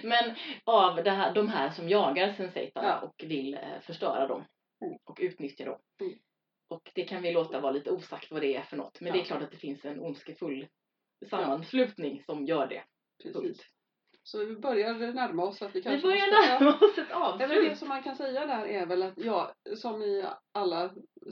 [0.02, 3.00] men av det här, de här som jagar sensatarna Ja.
[3.00, 4.44] och vill eh, förstöra dem
[4.84, 4.98] Mm.
[5.04, 5.78] och utnyttja dem.
[6.00, 6.18] Mm.
[6.68, 9.00] Och det kan vi låta vara lite osagt vad det är för något.
[9.00, 9.24] Men det är Ja.
[9.26, 10.66] klart att det finns en ondskefull
[11.30, 12.82] sammanslutning som gör det.
[13.22, 13.42] Precis.
[13.42, 13.66] Punkt.
[14.28, 17.36] Så vi börjar närma oss att vi Vi kanske börjar måste- närma oss ett Ja,
[17.38, 17.78] men det avslut.
[17.78, 20.90] som man kan säga där är väl att ja, som i alla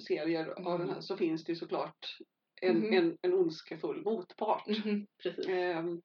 [0.09, 0.79] serier av Mm.
[0.87, 2.19] den här så finns det ju såklart
[2.61, 2.93] en, Mhm.
[2.93, 4.67] en, en ondskefull motpart.
[4.69, 5.49] Mhm, Precis.
[5.49, 6.01] Ehm,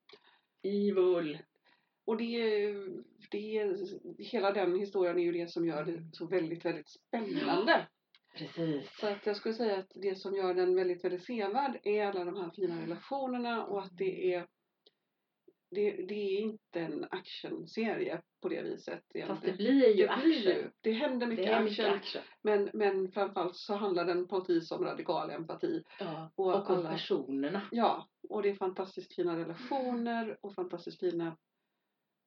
[0.64, 1.40] Evil.
[2.06, 2.74] och det,
[3.32, 3.76] det,
[4.18, 7.88] hela den historien är ju det som gör det så väldigt, väldigt spännande.
[8.38, 8.98] Precis.
[9.00, 12.26] Så att jag skulle säga att det som gör den väldigt, väldigt sevärd är alla
[12.26, 14.46] de här fina relationerna och att det är
[15.72, 18.94] det, det är inte en actionserie på det viset.
[18.94, 19.58] Fast det egentligen.
[19.58, 20.30] blir ju det action.
[20.30, 21.66] blir ju, det händer mycket det action.
[21.66, 22.22] mycket action.
[22.42, 25.84] Men, men framförallt så handlar den på något vis om radikal empati.
[26.00, 26.32] Ja.
[26.36, 27.62] Och Och om alla- personerna.
[27.72, 31.38] Ja, och det är fantastiskt fina relationer och fantastiskt fina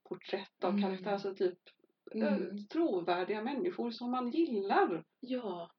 [0.08, 0.82] porträtt av Mm.
[0.82, 1.12] karaktärer.
[1.12, 1.58] Alltså typ
[2.14, 2.66] eh, Mm.
[2.66, 5.04] trovärdiga människor som man gillar.
[5.20, 5.70] Ja.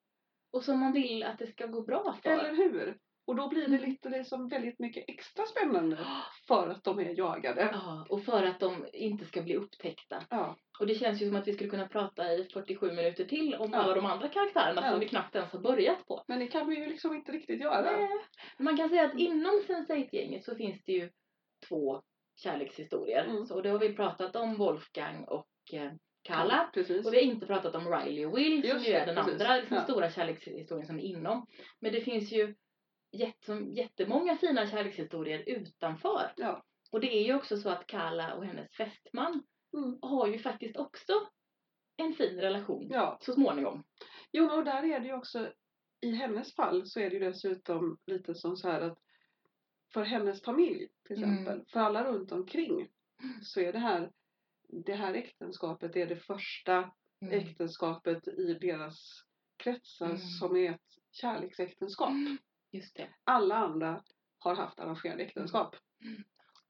[0.52, 2.30] Och som man vill att det ska gå bra för.
[2.30, 2.98] Eller hur?
[3.26, 3.90] Och då blir det Mm.
[3.90, 5.98] lite liksom väldigt mycket extra spännande
[6.48, 7.70] för att de är jagade.
[7.74, 10.24] Ja, och för att de inte ska bli upptäckta.
[10.30, 13.56] Ja, Och det känns ju som att vi skulle kunna prata i 47 minuter till
[13.56, 13.78] om Ja.
[13.80, 14.92] alla de andra karaktärerna Ja.
[14.92, 16.24] som vi knappt ens har börjat på.
[16.28, 17.82] men det kan vi ju liksom inte riktigt göra.
[17.98, 18.10] Nej.
[18.60, 21.10] Man kan säga att inom Sense8-gänget så finns det ju
[21.70, 22.02] två
[22.36, 23.26] kärlekshistorier.
[23.26, 23.46] Mm.
[23.46, 25.92] Så då har vi pratat om Wolfgang och eh,
[26.24, 26.70] Kala.
[26.74, 27.06] Precis.
[27.08, 29.34] Och vi har inte pratat om Riley och Will som Just ju är den precis.
[29.42, 29.84] andra liksom, Ja.
[29.84, 31.46] stora kärlekshistorien som är inom.
[31.80, 32.56] Men det finns ju
[33.76, 36.34] jättemånga fina kärlekshistorier utanför.
[36.38, 36.64] Ja.
[36.92, 39.44] Och det är ju också så att Kala och hennes fästman
[39.78, 40.00] Mm.
[40.02, 41.14] har ju faktiskt också
[41.98, 43.18] en fin relation Ja.
[43.22, 43.84] så småningom.
[44.32, 45.52] Jo, och där är det ju också,
[46.02, 49.00] i hennes fall så är det ju dessutom lite som så här att
[49.94, 51.30] för hennes familj till Mm.
[51.34, 52.90] exempel, för alla runt omkring
[53.42, 54.12] så är det här,
[54.86, 56.92] det här äktenskapet är det första
[57.22, 57.40] Mm.
[57.40, 59.24] äktenskapet i deras
[59.58, 60.18] kretsar Mm.
[60.18, 62.14] som är ett kärleksäktenskap.
[62.74, 63.08] Just det.
[63.24, 64.02] Alla andra
[64.40, 65.76] har haft arrangerade äktenskap.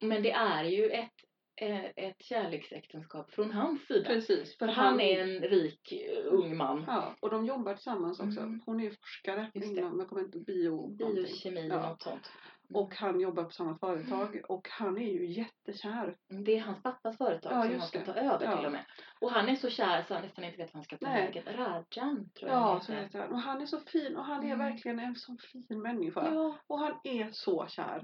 [0.01, 1.13] Men det är ju ett,
[1.61, 4.09] eh, ett kärleksäktenskap från hans sida.
[4.09, 6.83] Precis, För han är en rik eh, ung man.
[6.87, 8.39] Ja, och de jobbar tillsammans också.
[8.39, 8.61] Mm.
[8.65, 10.87] Hon är forskare Just inom, jag kommer inte bio.
[10.87, 11.75] Biokemi Ja.
[11.83, 12.31] och något sånt.
[12.73, 12.83] Mm.
[12.83, 16.15] Och han jobbar på samma företag och han är ju jättekär.
[16.45, 18.05] Det är hans pappas företag Ja, som han ska det.
[18.05, 18.57] ta över Ja.
[18.57, 18.85] till och med.
[19.21, 21.43] Och han är så kär så han nästan inte vet vad han ska ta vägen.
[21.45, 23.19] Rajan tror jag Ja, så heter.
[23.19, 23.31] han.
[23.31, 24.59] Och han är så fin och han är Mm.
[24.59, 26.33] verkligen en sån fin människa.
[26.33, 26.57] Ja.
[26.67, 28.03] Och han är så kär.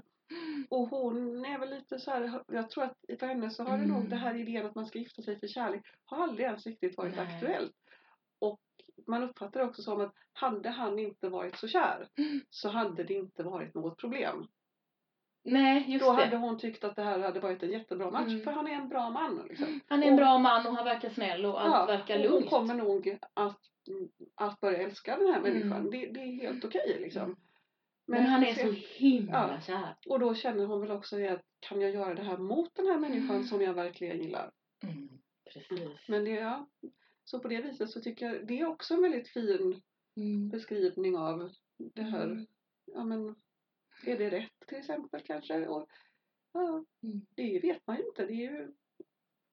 [0.68, 3.84] Och hon är väl lite så här, jag tror att för henne så har det
[3.84, 3.96] Mm.
[3.96, 6.96] nog det här idén att man ska gifta sig för kärlek har aldrig ens riktigt
[6.96, 7.26] varit Nej.
[7.34, 7.72] aktuellt.
[8.38, 8.60] Och
[9.06, 12.40] man uppfattar det också som att hade han inte varit så kär Mm.
[12.50, 14.46] så hade det inte varit något problem.
[15.42, 16.24] Nej, just Då det.
[16.24, 18.40] hade hon tyckt att det här hade varit en jättebra match Mm.
[18.40, 19.46] för han är en bra man.
[19.48, 19.80] Liksom.
[19.86, 22.32] Han är en Och- bra man och han verkar snäll och allt verkar och hon
[22.32, 22.50] lugnt.
[22.50, 23.60] kommer nog att,
[24.34, 25.72] att börja älska den här människan.
[25.72, 25.90] Mm.
[25.90, 27.36] Det, det är helt okej liksom.
[28.06, 29.60] Men han är så himla Ja.
[29.66, 29.96] kär.
[30.08, 32.86] Och då känner hon väl också det att kan jag göra det här mot den
[32.86, 33.44] här människan Mm.
[33.46, 34.50] som jag verkligen gillar?
[34.82, 35.08] Mm,
[35.54, 35.88] precis.
[36.08, 36.66] Men det, ja.
[37.24, 39.82] Så på det viset så tycker jag det är också en väldigt fin
[40.16, 40.48] Mm.
[40.48, 42.24] beskrivning av det här.
[42.24, 42.46] Mm.
[42.94, 43.34] Ja men,
[44.04, 45.66] är det rätt till exempel kanske?
[45.66, 45.88] Och,
[46.52, 47.26] ja, Mm.
[47.34, 48.26] det vet man ju inte.
[48.26, 48.72] Det är ju,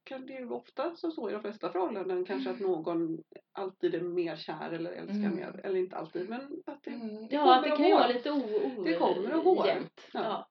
[0.04, 4.02] kan det ju ofta så, så i de flesta förhållanden kanske att någon alltid är
[4.02, 5.36] mer kär eller älskar Mm.
[5.36, 5.62] mer.
[5.64, 7.28] Eller inte alltid men att det, Mm.
[7.28, 8.36] det Ja, att det kan ju vara lite o,
[8.78, 9.68] o, Det kommer och går.
[9.68, 9.80] Ja.
[10.14, 10.48] Ja.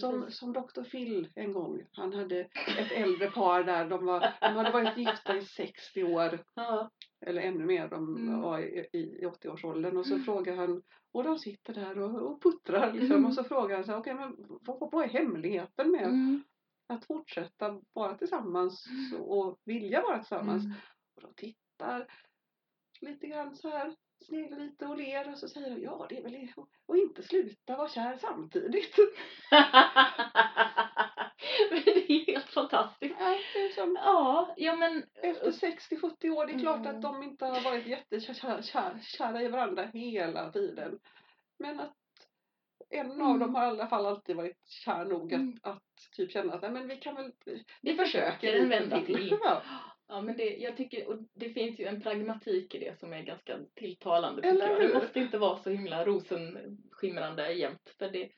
[0.00, 0.82] Som, som Dr.
[0.90, 1.82] Phil en gång.
[1.92, 2.40] Han hade
[2.78, 3.88] ett äldre par där.
[3.88, 6.38] De, var, de hade varit gifta i 60 år.
[6.54, 6.90] Ja.
[7.26, 7.88] Eller ännu mer.
[7.88, 8.40] De Mm.
[8.40, 9.96] var i, i, i 80-årsåldern.
[9.96, 10.24] Och så Mm.
[10.24, 10.82] frågar han.
[11.12, 12.92] Och de sitter där och, och puttrar.
[12.92, 13.26] Liksom, Mm.
[13.26, 16.42] Och så frågar han så okej men vad, vad är hemligheten med Mm.
[16.86, 18.86] att fortsätta vara tillsammans
[19.18, 20.64] och vilja vara tillsammans?
[20.64, 20.76] Mm.
[21.16, 22.06] Och de tittar
[23.00, 23.94] lite grann så här.
[24.24, 26.52] Sneglar lite och ler och så säger de ja det är väl det.
[26.86, 28.96] Och inte sluta vara kär samtidigt.
[31.70, 33.16] men det är helt fantastiskt.
[33.20, 36.96] Ja, det är som, Ja, ja men Efter 60-70 år, det är klart Mm.
[36.96, 40.98] att de inte har varit jättekära kära, kära i varandra hela tiden.
[41.58, 41.94] Men att
[42.90, 43.38] en av Mm.
[43.38, 45.58] dem har i alla fall alltid varit kär nog att, Mm.
[45.62, 45.82] att
[46.16, 47.32] typ känna att nej, men vi kan väl
[47.82, 49.38] vi försöker lite en vända till.
[49.42, 49.62] Ja.
[50.08, 53.22] Ja men det, jag tycker, och det finns ju en pragmatik i det som är
[53.22, 54.80] ganska tilltalande Eller jag.
[54.80, 54.94] Det hur?
[54.94, 57.94] måste inte vara så himla rosenskimrande jämt.
[57.98, 58.28] För det,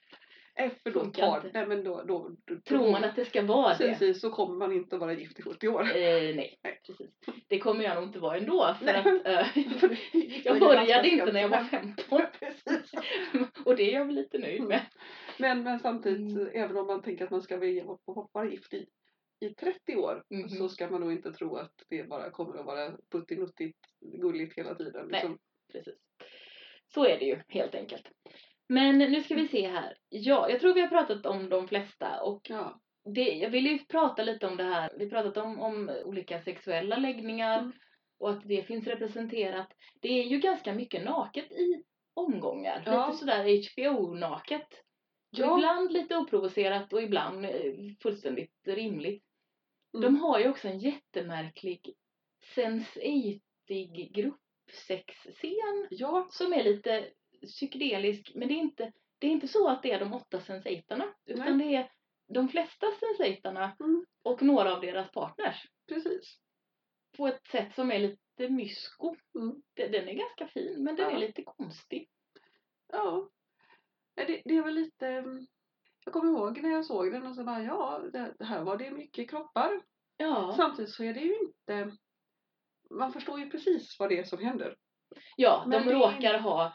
[0.82, 3.88] För då tar, nej men då, då, då tror man att det ska vara det.
[3.88, 5.80] Precis, så kommer man inte att vara gift i 70 år.
[5.82, 5.86] Eh,
[6.34, 6.80] nej, Nej.
[6.86, 7.10] precis.
[7.48, 8.74] Det kommer jag nog inte vara ändå.
[8.78, 8.96] För Nej.
[8.96, 9.46] att, eh,
[10.44, 12.20] jag började inte när jag var men- 15.
[12.40, 12.92] Precis.
[13.64, 14.80] Och det är jag väl lite nöjd med.
[15.38, 16.48] Men, men samtidigt, Mm.
[16.54, 17.56] även om man tänker att man ska
[18.32, 18.86] vara gift i,
[19.40, 20.48] i 30 år Mhm.
[20.48, 24.74] så ska man nog inte tro att det bara kommer att vara puttinuttigt gulligt hela
[24.74, 25.06] tiden.
[25.08, 25.20] Nej.
[25.20, 25.38] Liksom.
[25.72, 25.94] Precis.
[26.94, 28.08] Så är det ju helt enkelt.
[28.68, 29.96] Men nu ska vi se här.
[30.08, 32.80] Ja, jag tror vi har pratat om de flesta och Ja.
[33.14, 34.92] det, jag vill ju prata lite om det här.
[34.98, 37.72] Vi har pratat om, om olika sexuella läggningar Mm.
[38.18, 39.68] och att det finns representerat.
[40.00, 41.82] Det är ju ganska mycket naket i
[42.14, 42.82] omgångar.
[42.86, 43.06] Ja.
[43.06, 44.82] Lite sådär HBO-naket.
[45.30, 45.58] Ja.
[45.58, 47.52] Ibland lite oprovocerat och ibland eh,
[48.02, 49.24] fullständigt rimligt.
[49.94, 50.02] Mm.
[50.04, 51.94] De har ju också en jättemärklig
[52.54, 53.00] sense
[54.12, 57.10] gruppsexscen ja, som är lite
[57.42, 58.32] psykedelisk.
[58.34, 61.14] Men det är inte, det är inte så att det är de åtta senseitarna.
[61.26, 61.92] Utan det är
[62.28, 64.06] de flesta senseitarna Mm.
[64.22, 65.66] och några av deras partners.
[65.86, 66.38] precis.
[67.16, 69.16] På ett sätt som är lite mysko.
[69.34, 69.62] Mm.
[69.74, 71.16] Den är ganska fin men den Ja.
[71.16, 72.08] är lite konstig.
[72.92, 73.30] Ja.
[74.16, 75.24] Nej, Det, det är väl lite...
[76.08, 78.90] Jag kommer ihåg när jag såg den och så bara ja, det, här var det
[78.90, 79.80] mycket kroppar.
[80.16, 81.96] Ja, Samtidigt så är det ju inte...
[82.90, 84.76] Man förstår ju precis vad det är som händer.
[85.36, 86.72] ja Men de, är råkar ha,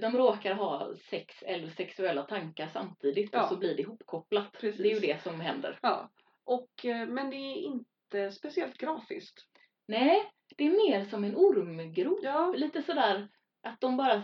[0.00, 3.42] de råkar ha sex eller sexuella tankar samtidigt Ja.
[3.42, 4.52] och så blir det ihopkopplat.
[4.52, 4.82] Precis.
[4.82, 5.78] Det är ju det som händer.
[5.82, 6.10] Ja.
[6.44, 9.46] Och, eh, men det är inte speciellt grafiskt.
[9.88, 12.18] Nej, det är mer som en ormgrop.
[12.22, 13.28] Ja, Lite sådär
[13.62, 14.22] att de bara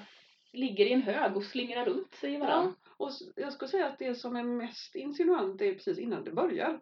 [0.52, 2.74] ligger i en hög och slingrar runt sig i varandra.
[3.03, 6.80] Och jag skulle säga att det som är mest insinuant är precis innan det börjar.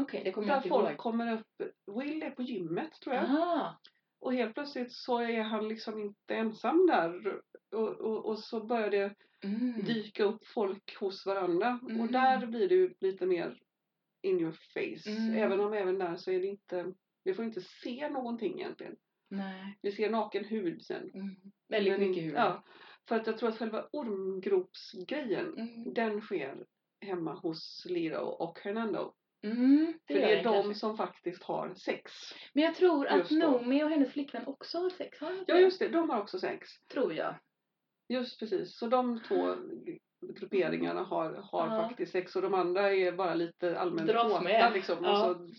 [0.00, 0.96] Okej, det kommer jag Där inte folk ihåg.
[0.98, 1.72] kommer upp.
[1.98, 3.24] Will är på gymmet tror jag.
[3.24, 3.78] Aha.
[4.20, 7.40] Och helt plötsligt så är han liksom inte ensam där.
[7.72, 9.84] Och, och, och så börjar det Mm.
[9.84, 11.80] dyka upp folk hos varandra.
[11.88, 12.00] Mm.
[12.00, 13.58] Och där blir det ju lite mer
[14.22, 15.10] in your face.
[15.10, 15.34] Mm.
[15.34, 16.92] Även om även där så är det inte,
[17.24, 18.96] vi får inte se någonting egentligen.
[19.28, 19.78] Nej.
[19.82, 21.10] Vi ser naken hud sen.
[21.14, 21.36] Mm.
[21.68, 22.34] Väldigt Men- mycket hud.
[22.34, 22.64] Ja,
[23.10, 25.94] för att jag tror att själva ormgropsgrejen, Mm.
[25.94, 26.66] den sker
[27.00, 29.14] hemma hos Liro och Hernando.
[29.42, 30.74] Mm, det För det är de kanske.
[30.74, 32.12] som faktiskt har sex.
[32.52, 33.30] Men jag tror att.
[33.30, 35.20] Noomi och hennes flickvän också har sex.
[35.20, 36.68] Har de Ja just det, de har också sex.
[36.92, 37.34] Tror jag.
[38.08, 39.54] Just precis, så de två
[40.34, 41.88] grupperingarna har, har Ja.
[41.88, 44.72] faktiskt sex och de andra är bara lite allmänt Dras med.
[44.72, 45.04] liksom.
[45.04, 45.30] Ja.
[45.30, 45.54] Och så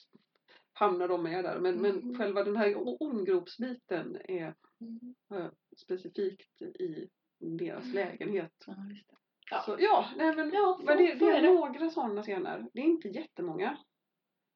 [0.73, 1.59] hamnar de med där.
[1.59, 2.17] Men, men Mm.
[2.17, 5.15] själva den här ormgropsbiten är Mm.
[5.33, 7.09] eh, specifikt i
[7.41, 7.95] deras Mm.
[7.95, 8.51] lägenhet.
[8.67, 9.01] Ja, det.
[9.51, 9.61] Ja.
[9.65, 11.53] Så, ja, nej, men, Ja, så- men det, så det är det.
[11.53, 12.65] några sådana scener.
[12.73, 13.77] Det är inte jättemånga.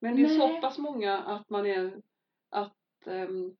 [0.01, 0.37] Men det är Nej.
[0.37, 2.01] så pass många att man är
[2.49, 3.55] att ehm,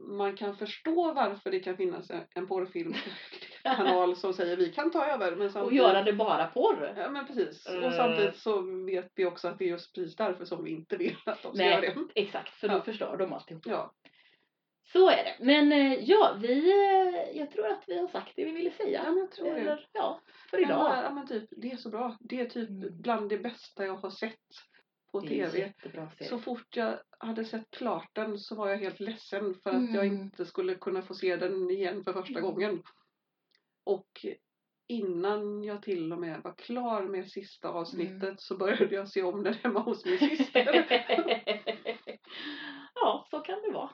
[0.00, 5.36] man kan förstå varför det kan finnas en, porrfilmkanal som säger vi kan ta över.
[5.36, 6.94] Men Och samtidigt, göra det bara porr.
[6.96, 7.66] Ja men precis.
[7.66, 7.84] Eh.
[7.86, 10.96] Och samtidigt så vet vi också att det är just precis därför som vi inte
[10.96, 11.70] vill att de ska Nej.
[11.70, 12.20] göra det.
[12.20, 12.82] Exakt, för då Ja.
[12.82, 13.62] förstör de alltihop.
[13.66, 13.92] Ja,
[14.94, 15.36] Så är det.
[15.40, 19.02] Men eh, ja, vi, eh, jag tror att vi har sagt det vi ville säga.
[19.04, 19.60] ja men jag tror det.
[19.60, 20.20] Eller, ja,
[20.50, 21.04] för Men bara, idag.
[21.04, 22.16] ja, men typ, det är så bra.
[22.20, 24.38] Det är typ bland det bästa jag har sett
[25.12, 25.72] på Det TV.
[26.28, 30.06] Så fort jag hade sett klart den så var jag helt ledsen för att jag
[30.06, 30.20] Mm.
[30.22, 32.50] inte skulle kunna få se den igen för första Mm.
[32.50, 32.82] gången.
[33.84, 34.26] Och
[34.88, 38.36] innan jag till och med var klar med sista avsnittet Mm.
[38.38, 40.64] så började jag se om den hemma hos min syster.
[42.94, 43.90] ja, så kan det vara.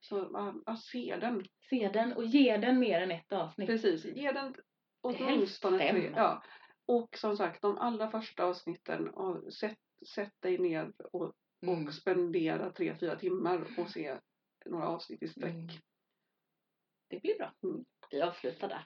[0.00, 1.44] så ja, ja, se den.
[1.70, 3.66] Se den och ge den mer än ett avsnitt.
[3.68, 4.54] Precis, ge den
[5.00, 6.12] åtminstone tre.
[6.16, 6.42] Ja.
[6.86, 9.78] Och som sagt, de allra första avsnitten, av, sätt,
[10.14, 11.32] sätt dig ner och,
[11.62, 11.86] Mm.
[11.86, 14.18] och spendera tre, fyra timmar och se
[14.66, 15.54] några avsnitt i sträck.
[15.54, 15.68] Mm.
[17.08, 17.52] Det blir bra.
[17.62, 17.84] Mm.
[18.10, 18.84] Vi avslutar där.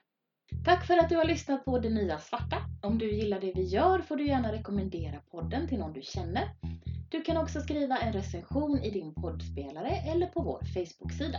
[0.64, 2.56] Tack för att du har lyssnat på Det Nya Svarta.
[2.82, 6.48] Om du gillar det vi gör får du gärna rekommendera podden till någon du känner.
[7.08, 11.38] Du kan också skriva en recension i din poddspelare eller på vår Facebook-sida.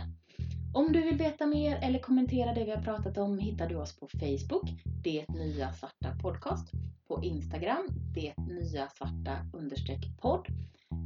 [0.74, 3.96] Om du vill veta mer eller kommentera det vi har pratat om hittar du oss
[3.96, 4.70] på Facebook,
[5.04, 6.72] Det Nya Svarta Podcast,
[7.08, 9.38] på Instagram, Det Nya Svarta
[10.20, 10.46] podd,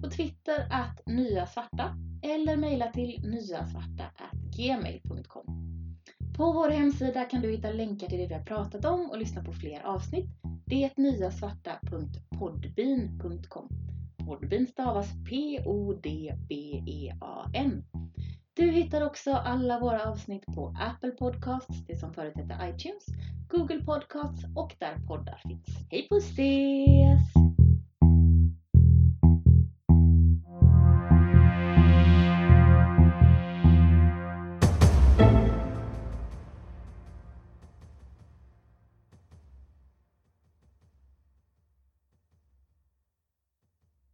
[0.02, 4.10] på Twitter att Nya Svarta eller mejla till nyasvarta
[4.56, 5.79] gmail.com.
[6.40, 9.44] På vår hemsida kan du hitta länkar till det vi har pratat om och lyssna
[9.44, 10.30] på fler avsnitt.
[10.66, 13.68] Det är nyasvarta.podbean.com.
[14.26, 16.34] Podbean stavas P-O-D-B-E-A-N.
[18.54, 23.06] Du hittar också alla våra avsnitt på Apple Podcasts, det som förut hette iTunes,
[23.48, 25.66] Google Podcasts och där poddar finns.
[25.90, 27.49] Hej på ses!